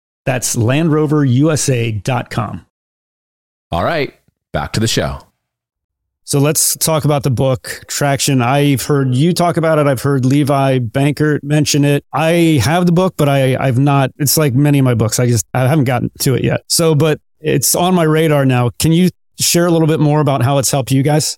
[0.25, 2.65] That's LandRoverUSA.com.
[3.71, 4.13] All right,
[4.51, 5.19] back to the show.
[6.23, 8.41] So let's talk about the book Traction.
[8.41, 9.87] I've heard you talk about it.
[9.87, 12.05] I've heard Levi Bankert mention it.
[12.13, 14.11] I have the book, but I, I've not.
[14.17, 15.19] It's like many of my books.
[15.19, 16.61] I just I haven't gotten to it yet.
[16.67, 18.69] So, but it's on my radar now.
[18.79, 19.09] Can you
[19.39, 21.37] share a little bit more about how it's helped you guys?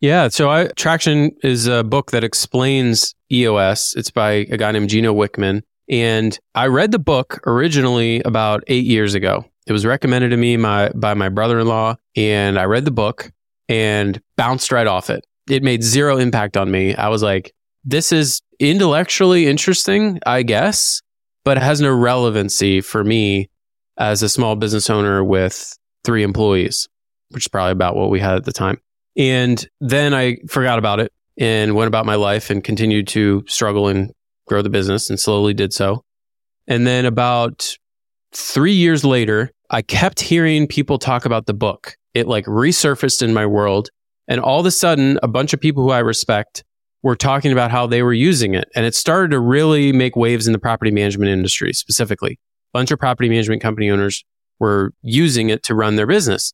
[0.00, 3.94] Yeah, so I, Traction is a book that explains EOS.
[3.96, 5.62] It's by a guy named Gino Wickman.
[5.90, 9.44] And I read the book originally about eight years ago.
[9.66, 12.90] It was recommended to me my, by my brother in law, and I read the
[12.92, 13.30] book
[13.68, 15.26] and bounced right off it.
[15.48, 16.94] It made zero impact on me.
[16.94, 17.52] I was like,
[17.84, 21.02] this is intellectually interesting, I guess,
[21.44, 23.50] but it has no relevancy for me
[23.98, 26.88] as a small business owner with three employees,
[27.30, 28.80] which is probably about what we had at the time.
[29.16, 33.88] And then I forgot about it and went about my life and continued to struggle
[33.88, 34.12] and
[34.50, 36.02] grow the business and slowly did so.
[36.66, 37.76] And then about
[38.32, 41.96] three years later, I kept hearing people talk about the book.
[42.14, 43.90] It like resurfaced in my world.
[44.26, 46.64] And all of a sudden, a bunch of people who I respect
[47.02, 48.68] were talking about how they were using it.
[48.74, 52.90] And it started to really make waves in the property management industry specifically A bunch
[52.90, 54.24] of property management company owners
[54.58, 56.52] were using it to run their business.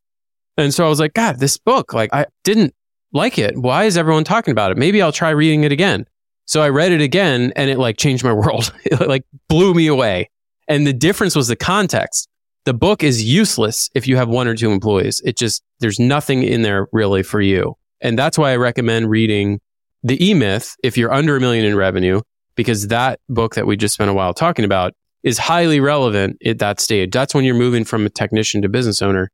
[0.59, 2.75] And so I was like, God, this book, like I didn't
[3.13, 3.57] like it.
[3.57, 4.77] Why is everyone talking about it?
[4.77, 6.07] Maybe I'll try reading it again.
[6.47, 8.73] So I read it again and it like changed my world.
[8.85, 10.31] it like blew me away.
[10.69, 12.29] And the difference was the context.
[12.65, 15.21] The book is useless if you have one or two employees.
[15.25, 17.77] It just, there's nothing in there really for you.
[18.01, 19.61] And that's why I recommend reading
[20.03, 22.23] The E Myth if you're under a million in revenue,
[22.57, 26.59] because that book that we just spent a while talking about is highly relevant at
[26.59, 27.11] that stage.
[27.13, 29.31] That's when you're moving from a technician to business owner.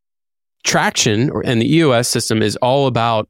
[0.65, 3.29] Traction and the EOS system is all about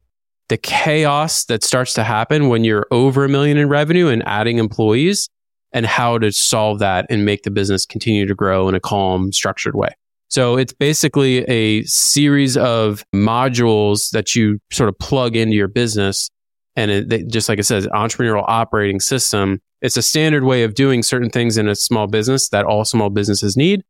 [0.49, 4.57] the chaos that starts to happen when you're over a million in revenue and adding
[4.57, 5.29] employees
[5.71, 9.31] and how to solve that and make the business continue to grow in a calm,
[9.31, 9.89] structured way.
[10.27, 16.29] So it's basically a series of modules that you sort of plug into your business.
[16.75, 21.03] And it, just like it says, entrepreneurial operating system it's a standard way of doing
[21.03, 23.83] certain things in a small business that all small businesses need.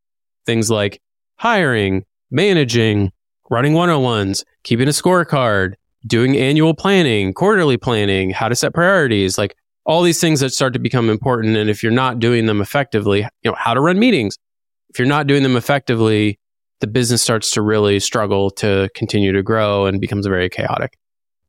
[0.48, 1.00] Things like
[1.38, 3.12] hiring, managing,
[3.52, 5.76] running 101s, keeping a scorecard,
[6.06, 10.74] doing annual planning, quarterly planning, how to set priorities, like all these things that start
[10.74, 11.56] to become important.
[11.56, 14.38] And if you're not doing them effectively, you know, how to run meetings.
[14.90, 16.40] If you're not doing them effectively,
[16.82, 20.98] the business starts to really struggle to continue to grow and becomes very chaotic.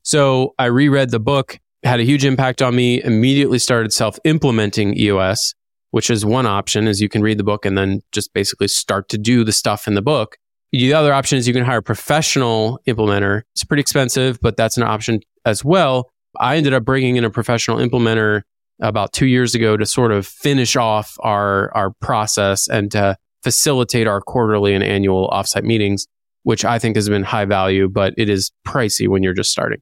[0.03, 4.97] So I reread the book had a huge impact on me, immediately started self implementing
[4.97, 5.53] EOS,
[5.91, 9.07] which is one option is you can read the book and then just basically start
[9.09, 10.37] to do the stuff in the book.
[10.75, 13.43] The other option is you can hire a professional implementer.
[13.53, 16.11] It's pretty expensive, but that's an option as well.
[16.37, 18.41] I ended up bringing in a professional implementer
[18.81, 24.05] about two years ago to sort of finish off our, our process and to facilitate
[24.05, 26.07] our quarterly and annual offsite meetings,
[26.43, 29.81] which I think has been high value, but it is pricey when you're just starting.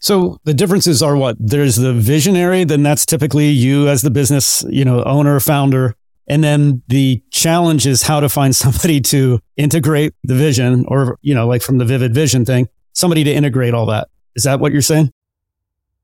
[0.00, 1.36] So the differences are what?
[1.38, 5.94] There's the visionary, then that's typically you as the business, you know, owner, founder.
[6.28, 11.34] And then the challenge is how to find somebody to integrate the vision or, you
[11.34, 14.08] know, like from the vivid vision thing, somebody to integrate all that.
[14.34, 15.10] Is that what you're saying?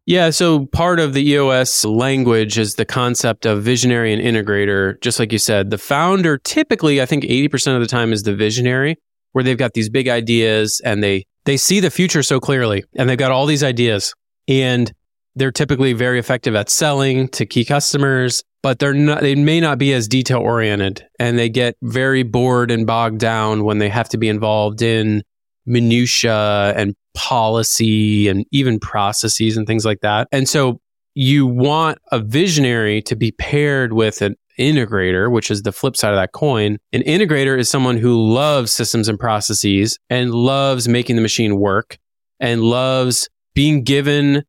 [0.04, 5.00] Yeah, so part of the EOS language is the concept of visionary and integrator.
[5.00, 8.34] Just like you said, the founder typically, I think 80% of the time is the
[8.34, 8.96] visionary,
[9.30, 13.08] where they've got these big ideas and they they see the future so clearly and
[13.08, 14.14] they've got all these ideas
[14.48, 14.92] and
[15.34, 19.78] they're typically very effective at selling to key customers, but they're not they may not
[19.78, 24.08] be as detail oriented and they get very bored and bogged down when they have
[24.10, 25.22] to be involved in
[25.66, 30.28] minutia and policy and even processes and things like that.
[30.32, 30.80] And so
[31.14, 36.10] you want a visionary to be paired with an integrator, which is the flip side
[36.10, 36.78] of that coin.
[36.92, 41.98] An integrator is someone who loves systems and processes and loves making the machine work
[42.40, 44.44] and loves being given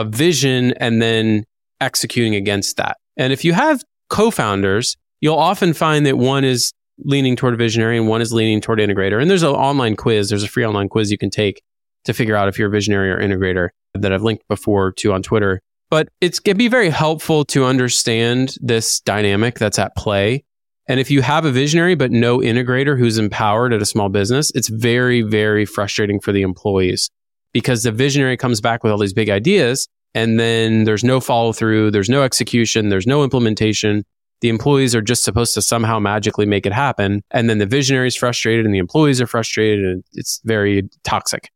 [0.00, 1.44] a vision and then
[1.80, 2.96] executing against that.
[3.16, 8.08] And if you have co-founders, you'll often find that one is leaning toward visionary and
[8.08, 9.20] one is leaning toward integrator.
[9.20, 11.62] And there's an online quiz, there's a free online quiz you can take
[12.04, 15.22] to figure out if you're a visionary or integrator that I've linked before to on
[15.22, 15.60] Twitter.
[15.90, 20.44] But it's it can be very helpful to understand this dynamic that's at play.
[20.86, 24.50] And if you have a visionary but no integrator who's empowered at a small business,
[24.54, 27.10] it's very, very frustrating for the employees
[27.52, 31.52] because the visionary comes back with all these big ideas and then there's no follow
[31.52, 34.04] through, there's no execution, there's no implementation.
[34.40, 37.22] The employees are just supposed to somehow magically make it happen.
[37.32, 41.50] And then the visionary is frustrated and the employees are frustrated and it's very toxic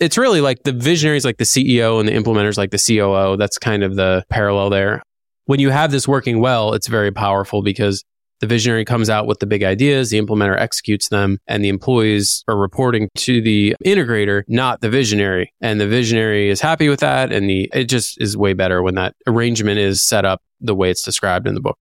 [0.00, 3.36] it's really like the visionaries like the CEO and the implementers like the COO.
[3.36, 5.02] That's kind of the parallel there.
[5.46, 8.04] When you have this working well, it's very powerful because
[8.40, 12.44] the visionary comes out with the big ideas, the implementer executes them, and the employees
[12.48, 15.52] are reporting to the integrator, not the visionary.
[15.60, 17.32] And the visionary is happy with that.
[17.32, 20.90] And the, it just is way better when that arrangement is set up the way
[20.90, 21.78] it's described in the book.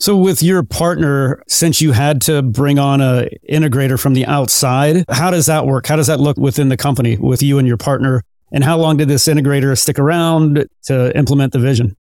[0.00, 5.04] So with your partner, since you had to bring on a integrator from the outside,
[5.08, 5.86] how does that work?
[5.86, 8.22] How does that look within the company with you and your partner?
[8.52, 11.96] And how long did this integrator stick around to implement the vision?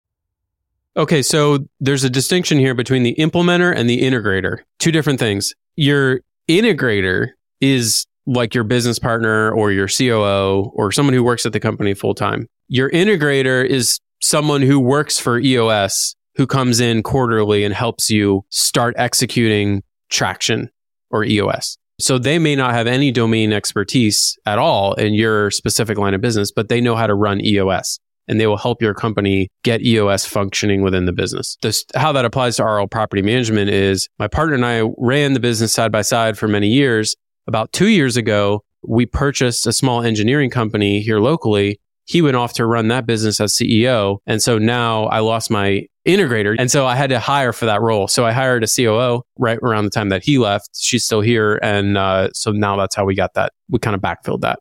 [0.97, 4.59] Okay, so there's a distinction here between the implementer and the integrator.
[4.78, 5.55] Two different things.
[5.76, 7.28] Your integrator
[7.61, 11.95] is like your business partner or your COO or someone who works at the company
[11.95, 12.49] full time.
[12.68, 18.45] Your integrator is someone who works for EOS who comes in quarterly and helps you
[18.51, 20.70] start executing traction
[21.11, 21.76] or EOS.
[22.01, 26.20] So they may not have any domain expertise at all in your specific line of
[26.20, 28.01] business, but they know how to run EOS
[28.31, 31.59] and they will help your company get EOS functioning within the business.
[31.62, 35.41] This, how that applies to RL property management is my partner and I ran the
[35.41, 37.16] business side by side for many years.
[37.49, 41.81] About two years ago, we purchased a small engineering company here locally.
[42.05, 44.18] He went off to run that business as CEO.
[44.26, 46.55] And so now I lost my integrator.
[46.57, 48.07] And so I had to hire for that role.
[48.07, 50.70] So I hired a COO right around the time that he left.
[50.76, 51.59] She's still here.
[51.62, 53.53] And uh, so now that's how we got that.
[53.68, 54.61] We kind of backfilled that.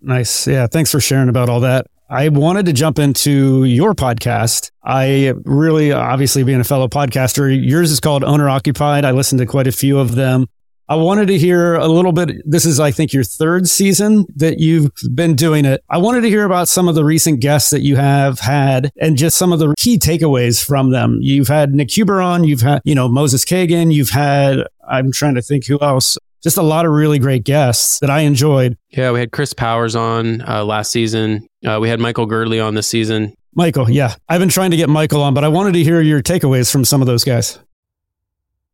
[0.00, 0.48] Nice.
[0.48, 0.66] Yeah.
[0.66, 1.86] Thanks for sharing about all that.
[2.08, 4.70] I wanted to jump into your podcast.
[4.84, 9.04] I really, obviously, being a fellow podcaster, yours is called Owner Occupied.
[9.04, 10.46] I listened to quite a few of them.
[10.88, 12.30] I wanted to hear a little bit.
[12.48, 15.82] This is, I think, your third season that you've been doing it.
[15.90, 19.16] I wanted to hear about some of the recent guests that you have had and
[19.16, 21.18] just some of the key takeaways from them.
[21.20, 25.34] You've had Nick Huber on, you've had, you know, Moses Kagan, you've had, I'm trying
[25.34, 26.18] to think who else.
[26.46, 28.78] Just a lot of really great guests that I enjoyed.
[28.90, 31.48] Yeah, we had Chris Powers on uh, last season.
[31.66, 33.34] Uh, we had Michael Girdley on this season.
[33.56, 34.14] Michael, yeah.
[34.28, 36.84] I've been trying to get Michael on, but I wanted to hear your takeaways from
[36.84, 37.58] some of those guys.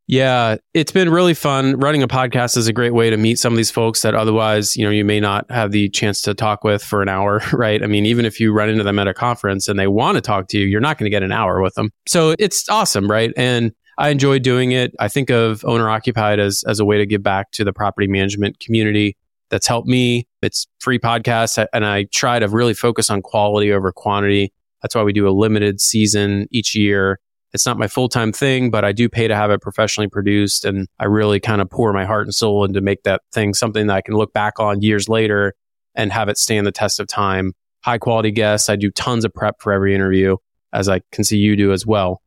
[0.06, 1.80] Yeah, it's been really fun.
[1.80, 4.76] Running a podcast is a great way to meet some of these folks that otherwise,
[4.76, 7.82] you know, you may not have the chance to talk with for an hour, right?
[7.82, 10.20] I mean, even if you run into them at a conference and they want to
[10.20, 11.88] talk to you, you're not going to get an hour with them.
[12.06, 13.32] So it's awesome, right?
[13.34, 14.95] And I enjoy doing it.
[14.99, 18.07] I think of owner occupied as as a way to give back to the property
[18.07, 19.16] management community.
[19.51, 20.26] That's helped me.
[20.40, 24.53] It's free podcast and I try to really focus on quality over quantity.
[24.80, 27.20] That's why we do a limited season each year
[27.53, 30.64] it's not my full time thing, but I do pay to have it professionally produced.
[30.64, 33.86] And I really kind of pour my heart and soul into make that thing something
[33.86, 35.55] that I can look back on years later
[35.95, 37.53] and have it stand the test of time.
[37.84, 38.68] High quality guests.
[38.68, 40.36] I do tons of prep for every interview,
[40.72, 42.22] as I can see you do as well.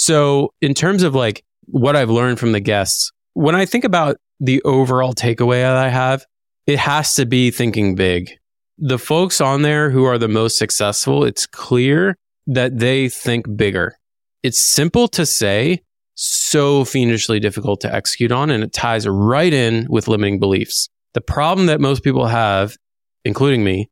[0.00, 4.16] So, in terms of like what I've learned from the guests, when I think about
[4.38, 6.24] the overall takeaway that I have,
[6.68, 8.30] it has to be thinking big.
[8.78, 13.98] The folks on there who are the most successful, it's clear that they think bigger.
[14.44, 15.82] It's simple to say,
[16.14, 20.88] so fiendishly difficult to execute on, and it ties right in with limiting beliefs.
[21.14, 22.76] The problem that most people have,
[23.24, 23.90] including me,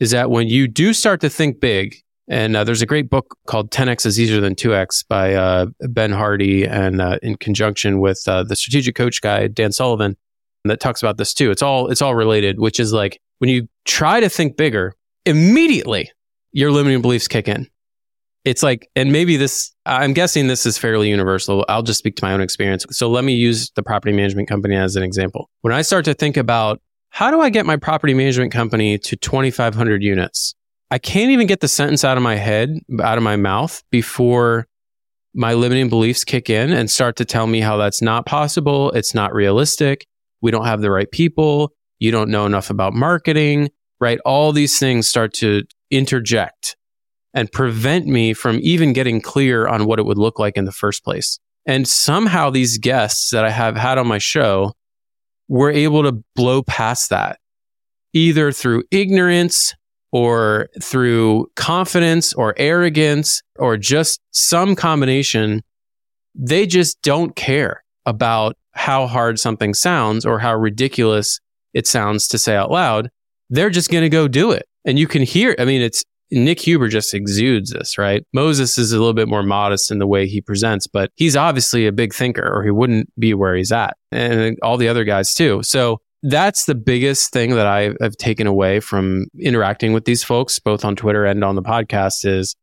[0.00, 1.96] is that when you do start to think big,
[2.28, 6.12] and uh, there's a great book called 10x is easier than 2x by uh, Ben
[6.12, 10.16] Hardy, and uh, in conjunction with uh, the strategic coach guy Dan Sullivan,
[10.64, 11.50] that talks about this too.
[11.50, 16.10] It's all it's all related, which is like when you try to think bigger, immediately
[16.52, 17.68] your limiting beliefs kick in.
[18.44, 21.64] It's like, and maybe this, I'm guessing this is fairly universal.
[21.68, 22.86] I'll just speak to my own experience.
[22.90, 25.50] So let me use the property management company as an example.
[25.62, 29.16] When I start to think about how do I get my property management company to
[29.16, 30.54] 2,500 units?
[30.90, 34.66] I can't even get the sentence out of my head, out of my mouth before
[35.34, 38.90] my limiting beliefs kick in and start to tell me how that's not possible.
[38.92, 40.06] It's not realistic.
[40.40, 41.72] We don't have the right people.
[41.98, 43.70] You don't know enough about marketing,
[44.00, 44.18] right?
[44.24, 46.76] All these things start to interject
[47.34, 50.72] and prevent me from even getting clear on what it would look like in the
[50.72, 51.38] first place.
[51.66, 54.72] And somehow these guests that I have had on my show
[55.48, 57.38] were able to blow past that
[58.12, 59.74] either through ignorance
[60.12, 65.62] or through confidence or arrogance or just some combination.
[66.34, 71.40] They just don't care about how hard something sounds or how ridiculous
[71.74, 73.10] it sounds to say out loud.
[73.50, 74.66] They're just going to go do it.
[74.84, 78.24] And you can hear, I mean, it's Nick Huber just exudes this, right?
[78.32, 81.86] Moses is a little bit more modest in the way he presents, but he's obviously
[81.86, 83.96] a big thinker or he wouldn't be where he's at.
[84.10, 85.62] And all the other guys too.
[85.62, 90.58] So that's the biggest thing that I have taken away from interacting with these folks,
[90.58, 92.54] both on Twitter and on the podcast is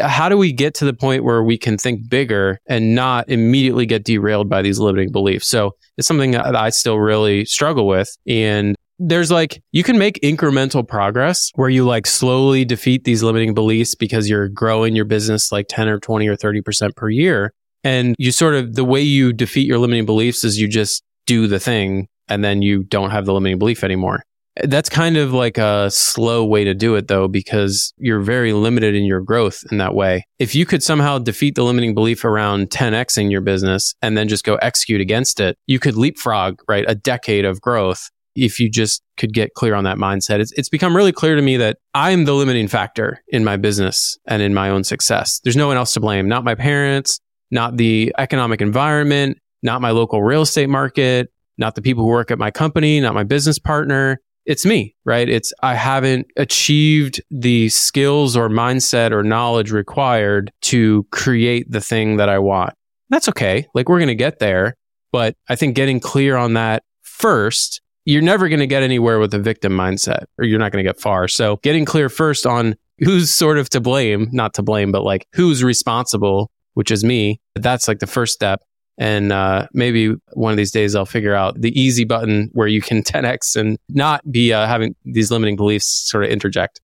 [0.00, 3.86] how do we get to the point where we can think bigger and not immediately
[3.86, 5.48] get derailed by these limiting beliefs?
[5.48, 8.08] So it's something that I still really struggle with.
[8.26, 13.54] And there's like you can make incremental progress where you like slowly defeat these limiting
[13.54, 17.52] beliefs because you're growing your business like 10 or 20 or 30% per year
[17.82, 21.48] and you sort of the way you defeat your limiting beliefs is you just do
[21.48, 24.22] the thing and then you don't have the limiting belief anymore
[24.64, 28.94] that's kind of like a slow way to do it though because you're very limited
[28.94, 32.68] in your growth in that way if you could somehow defeat the limiting belief around
[32.68, 36.94] 10xing your business and then just go execute against it you could leapfrog right a
[36.94, 40.40] decade of growth if you just could get clear on that mindset.
[40.40, 44.18] It's, it's become really clear to me that I'm the limiting factor in my business
[44.26, 45.40] and in my own success.
[45.44, 47.20] There's no one else to blame, not my parents,
[47.50, 51.30] not the economic environment, not my local real estate market,
[51.62, 54.20] not the people who work at my company, not my business partner.
[54.44, 55.28] It's me, right?
[55.28, 62.16] It's I haven't achieved the skills or mindset or knowledge required to create the thing
[62.16, 62.74] that I want.
[63.08, 63.66] That's okay.
[63.72, 64.74] Like we're going to get there.
[65.12, 69.32] But I think getting clear on that first you're never going to get anywhere with
[69.32, 71.28] a victim mindset or you're not going to get far.
[71.28, 75.26] So getting clear first on who's sort of to blame, not to blame, but like
[75.32, 77.40] who's responsible, which is me.
[77.54, 78.62] That's like the first step.
[79.02, 82.80] And uh, maybe one of these days I'll figure out the easy button where you
[82.80, 86.80] can 10x and not be uh, having these limiting beliefs sort of interject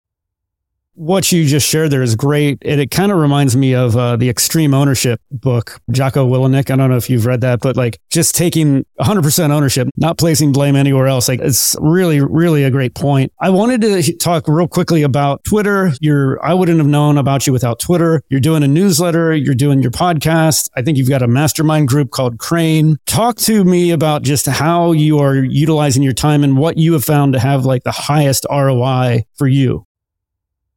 [0.95, 2.59] what you just shared there is great.
[2.62, 6.70] And it kind of reminds me of uh, the Extreme Ownership book, Jocko Willink.
[6.70, 10.53] I don't know if you've read that, but like just taking 100% ownership, not placing
[10.53, 11.28] blame anywhere else.
[11.28, 13.32] Like it's really, really a great point.
[13.40, 15.92] I wanted to talk real quickly about Twitter.
[16.01, 18.22] You're, I wouldn't have known about you without Twitter.
[18.28, 19.34] You're doing a newsletter.
[19.34, 20.70] You're doing your podcast.
[20.76, 22.97] I think you've got a mastermind group called Crane.
[23.07, 27.05] Talk to me about just how you are utilizing your time and what you have
[27.05, 29.86] found to have like the highest ROI for you.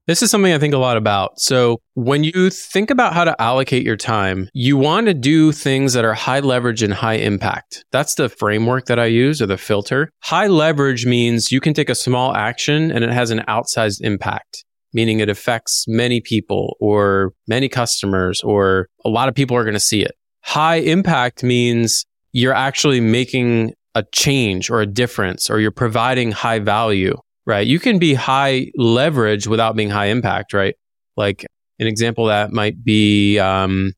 [0.08, 1.38] This is something I think a lot about.
[1.38, 5.92] So, when you think about how to allocate your time, you want to do things
[5.94, 7.84] that are high leverage and high impact.
[7.92, 10.10] That's the framework that I use or the filter.
[10.22, 14.64] High leverage means you can take a small action and it has an outsized impact,
[14.94, 19.74] meaning it affects many people or many customers or a lot of people are going
[19.74, 20.16] to see it.
[20.42, 26.60] High impact means you're actually making a change or a difference or you're providing high
[26.60, 27.18] value
[27.48, 27.66] right?
[27.66, 30.76] You can be high leverage without being high impact, right?
[31.16, 31.46] Like
[31.80, 33.94] an example that might be um,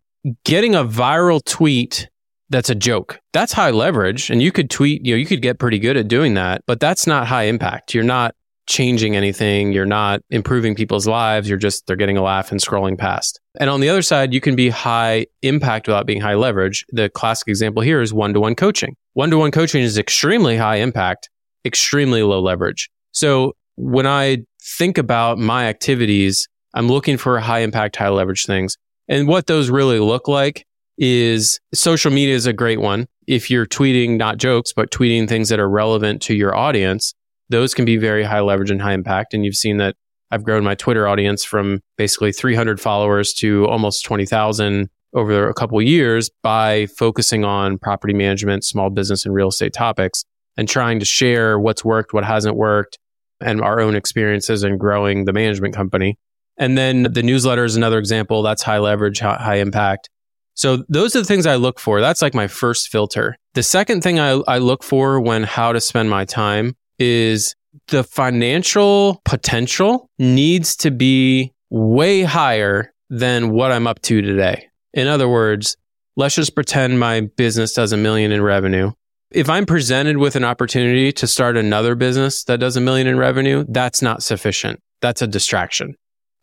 [0.45, 2.07] getting a viral tweet
[2.51, 3.19] that's a joke.
[3.33, 4.29] That's high leverage.
[4.29, 6.79] And you could tweet, you know, you could get pretty good at doing that, but
[6.79, 7.93] that's not high impact.
[7.93, 8.33] You're not
[8.67, 9.71] changing anything.
[9.71, 11.49] You're not improving people's lives.
[11.49, 13.39] You're just, they're getting a laugh and scrolling past.
[13.59, 16.85] And on the other side, you can be high impact without being high leverage.
[16.89, 18.95] The classic example here is one to one coaching.
[19.13, 21.29] One to one coaching is extremely high impact,
[21.65, 22.89] extremely low leverage.
[23.11, 28.77] So when I think about my activities, I'm looking for high impact, high leverage things.
[29.07, 30.65] And what those really look like
[30.97, 33.07] is social media is a great one.
[33.25, 37.13] If you're tweeting not jokes, but tweeting things that are relevant to your audience,
[37.49, 39.33] those can be very high leverage and high impact.
[39.33, 39.95] And you've seen that
[40.31, 45.81] I've grown my Twitter audience from basically 300 followers to almost 20,000 over a couple
[45.81, 50.25] years by focusing on property management, small business and real estate topics
[50.57, 52.97] and trying to share what's worked, what hasn't worked
[53.41, 56.17] and our own experiences in growing the management company.
[56.57, 58.41] And then the newsletter is another example.
[58.41, 60.09] That's high leverage, high impact.
[60.55, 62.01] So those are the things I look for.
[62.01, 63.37] That's like my first filter.
[63.53, 67.55] The second thing I, I look for when how to spend my time is
[67.87, 74.67] the financial potential needs to be way higher than what I'm up to today.
[74.93, 75.77] In other words,
[76.17, 78.91] let's just pretend my business does a million in revenue.
[79.31, 83.19] If I'm presented with an opportunity to start another business that does a million in
[83.19, 84.81] revenue, that's not sufficient.
[85.01, 85.93] That's a distraction.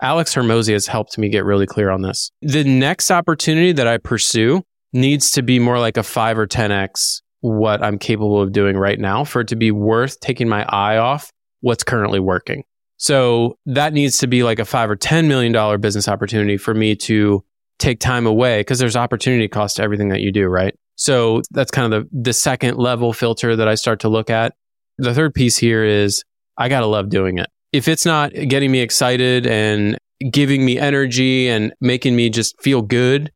[0.01, 2.31] Alex Hormozi has helped me get really clear on this.
[2.43, 4.63] The next opportunity that I pursue
[4.93, 9.01] needs to be more like a five or 10x what I'm capable of doing right
[9.01, 11.33] now for it to be worth taking my eye off
[11.63, 12.63] what's currently working.
[12.99, 16.95] So that needs to be like a five or $10 million business opportunity for me
[16.97, 17.45] to
[17.81, 20.75] take time away because there's opportunity cost to everything that you do, right?
[20.97, 24.55] So that's kind of the, the second level filter that I start to look at.
[24.99, 26.25] The third piece here is
[26.57, 27.49] I got to love doing it.
[27.73, 29.99] If it's not getting me excited and
[30.31, 33.31] giving me energy and making me just feel good,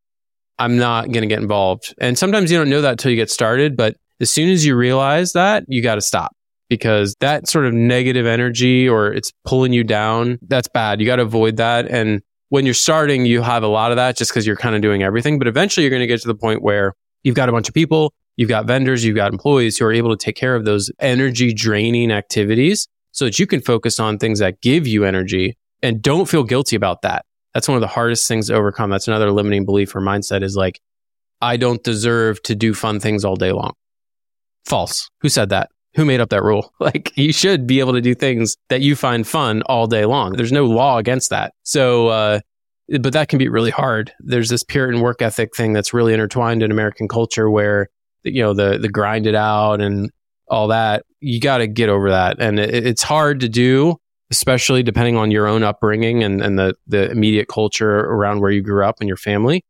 [0.59, 1.95] I'm not going to get involved.
[2.01, 3.77] And sometimes you don't know that until you get started.
[3.77, 6.35] But as soon as you realize that, you got to stop
[6.69, 11.01] because that sort of negative energy or it's pulling you down, that's bad.
[11.01, 11.89] You got to avoid that.
[11.89, 14.83] And when you're starting, you have a lot of that just because you're kind of
[14.83, 15.39] doing everything.
[15.39, 17.75] But eventually you're going to get to the point where you've got a bunch of
[17.75, 20.91] people, you've got vendors, you've got employees who are able to take care of those
[20.99, 26.03] energy draining activities so that you can focus on things that give you energy and
[26.03, 27.25] don't feel guilty about that.
[27.55, 28.91] That's one of the hardest things to overcome.
[28.91, 30.81] That's another limiting belief or mindset is like,
[31.43, 33.73] I don't deserve to do fun things all day long.
[34.65, 35.11] False.
[35.21, 35.71] Who said that?
[35.97, 36.73] Who made up that rule?
[36.81, 40.33] Like, you should be able to do things that you find fun all day long.
[40.33, 41.53] There's no law against that.
[41.63, 42.41] So, uh,
[43.01, 44.13] but that can be really hard.
[44.21, 47.89] There's this Puritan work ethic thing that's really intertwined in American culture where,
[48.25, 50.11] you know, the, the grind it out and
[50.49, 51.05] all that.
[51.21, 52.41] You got to get over that.
[52.41, 53.97] And it, it's hard to do
[54.31, 58.63] especially depending on your own upbringing and, and the, the immediate culture around where you
[58.63, 59.65] grew up and your family.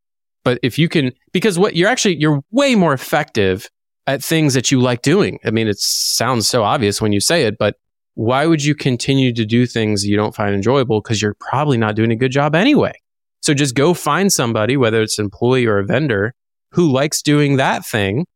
[0.45, 3.69] But if you can, because what you're actually, you're way more effective
[4.07, 5.39] at things that you like doing.
[5.45, 7.77] I mean, it sounds so obvious when you say it, but
[8.15, 11.01] why would you continue to do things you don't find enjoyable?
[11.01, 12.93] Because you're probably not doing a good job anyway.
[13.41, 16.35] So just go find somebody, whether it's an employee or a vendor,
[16.73, 18.27] who likes doing that thing,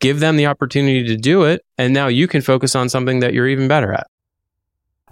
[0.00, 1.62] give them the opportunity to do it.
[1.76, 4.06] And now you can focus on something that you're even better at.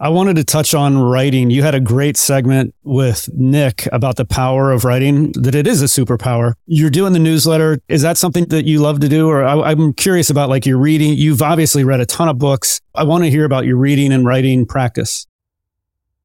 [0.01, 1.51] I wanted to touch on writing.
[1.51, 5.81] You had a great segment with Nick about the power of writing, that it is
[5.81, 6.55] a superpower.
[6.67, 7.79] You're doing the newsletter.
[7.89, 9.29] Is that something that you love to do?
[9.29, 11.13] Or I, am curious about like your reading.
[11.13, 12.81] You've obviously read a ton of books.
[12.97, 15.27] I want to hear about your reading and writing practice.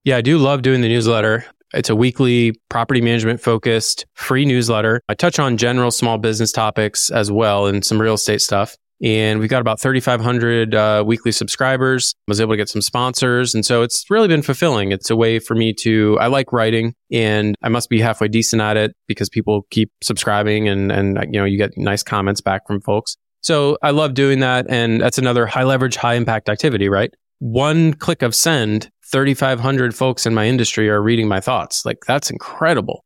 [0.03, 1.45] Yeah, I do love doing the newsletter.
[1.73, 5.01] It's a weekly property management focused free newsletter.
[5.09, 9.39] I touch on general small business topics as well and some real estate stuff and
[9.39, 12.15] we've got about 3,500 uh, weekly subscribers.
[12.27, 14.91] I was able to get some sponsors, and so it's really been fulfilling.
[14.91, 16.17] It's a way for me to.
[16.19, 20.67] I like writing, and I must be halfway decent at it because people keep subscribing,
[20.67, 23.15] and and you know you get nice comments back from folks.
[23.41, 27.13] So I love doing that, and that's another high leverage, high impact activity, right?
[27.39, 31.85] One click of send, 3,500 folks in my industry are reading my thoughts.
[31.85, 33.03] Like that's incredible.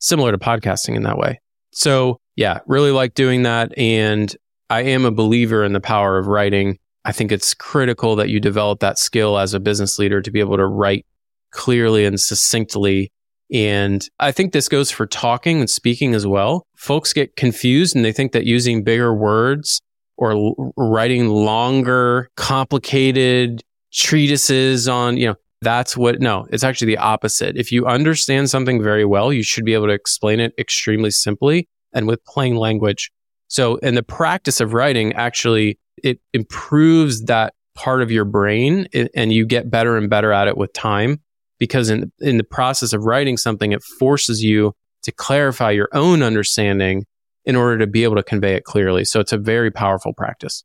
[0.00, 1.40] Similar to podcasting in that way.
[1.72, 3.76] So yeah, really like doing that.
[3.78, 4.34] And
[4.70, 6.78] I am a believer in the power of writing.
[7.04, 10.40] I think it's critical that you develop that skill as a business leader to be
[10.40, 11.06] able to write
[11.50, 13.12] clearly and succinctly.
[13.52, 16.66] And I think this goes for talking and speaking as well.
[16.76, 19.80] Folks get confused and they think that using bigger words
[20.16, 23.62] or l- writing longer, complicated
[23.92, 27.56] treatises on, you know, that's what, no, it's actually the opposite.
[27.56, 31.68] If you understand something very well, you should be able to explain it extremely simply
[31.92, 33.10] and with plain language.
[33.48, 39.32] So in the practice of writing, actually, it improves that part of your brain and
[39.32, 41.20] you get better and better at it with time
[41.58, 46.22] because in, in the process of writing something, it forces you to clarify your own
[46.22, 47.04] understanding
[47.44, 49.04] in order to be able to convey it clearly.
[49.04, 50.64] So it's a very powerful practice.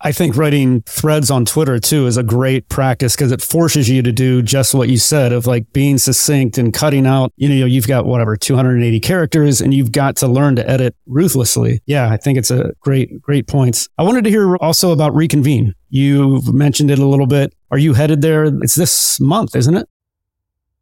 [0.00, 4.00] I think writing threads on Twitter too is a great practice because it forces you
[4.02, 7.66] to do just what you said of like being succinct and cutting out, you know,
[7.66, 11.80] you've got whatever, 280 characters and you've got to learn to edit ruthlessly.
[11.86, 13.88] Yeah, I think it's a great, great points.
[13.98, 15.74] I wanted to hear also about Reconvene.
[15.90, 17.52] You've mentioned it a little bit.
[17.72, 18.44] Are you headed there?
[18.44, 19.88] It's this month, isn't it?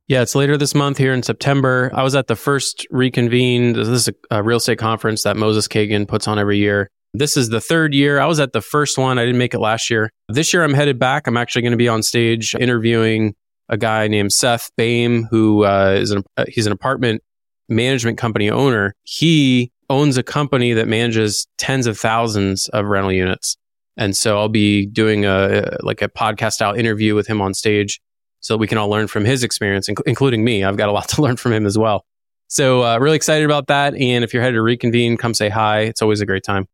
[0.09, 1.90] Yeah, it's later this month here in September.
[1.93, 3.72] I was at the first reconvene.
[3.72, 6.90] This is a, a real estate conference that Moses Kagan puts on every year.
[7.18, 8.20] This is the third year.
[8.20, 9.18] I was at the first one.
[9.18, 10.12] I didn't make it last year.
[10.28, 11.26] This year I'm headed back.
[11.26, 13.34] I'm actually going to be on stage interviewing
[13.68, 17.22] a guy named Seth Baim, who uh, is an, uh, he's an apartment
[17.68, 18.94] management company owner.
[19.02, 23.56] He owns a company that manages tens of thousands of rental units.
[23.97, 28.01] And so I'll be doing a like a podcast style interview with him on stage
[28.40, 30.64] so we can all learn from his experience, inc- including me.
[30.64, 32.05] I've got a lot to learn from him as well.
[32.48, 33.94] So uh, really excited about that.
[33.94, 35.80] And if you're headed to reconvene, come say hi.
[35.80, 36.68] It's always a great time.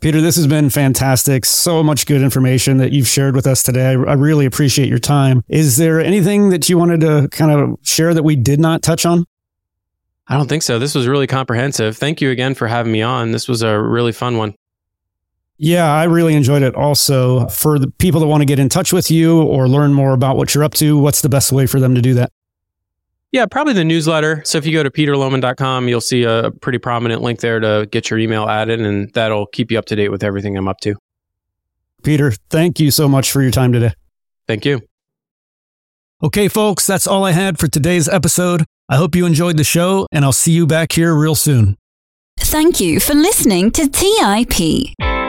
[0.00, 1.44] Peter, this has been fantastic.
[1.44, 3.86] So much good information that you've shared with us today.
[3.86, 5.42] I, really appreciate your time.
[5.48, 9.06] Is there anything that you wanted to kind of share that we did not touch
[9.06, 9.24] on?
[10.28, 10.78] I don't think so.
[10.78, 11.96] This was really comprehensive.
[11.96, 13.30] Thank you again for having me on.
[13.30, 14.54] This was a really fun one.
[15.58, 17.48] Yeah, I really enjoyed it also.
[17.48, 20.36] For the people that want to get in touch with you or learn more about
[20.36, 22.32] what you're up to, what's the best way for them to do that?
[23.32, 24.42] Yeah, probably the newsletter.
[24.44, 28.08] So if you go to peterlohmann.com, you'll see a pretty prominent link there to get
[28.08, 30.94] your email added, and that'll keep you up to date with everything I'm up to.
[32.02, 33.92] Peter, thank you so much for your time today.
[34.46, 34.80] Thank you.
[36.22, 38.64] Okay, folks, that's all I had for today's episode.
[38.88, 41.76] I hope you enjoyed the show, and I'll see you back here real soon.
[42.38, 45.15] Thank you for listening to TIP.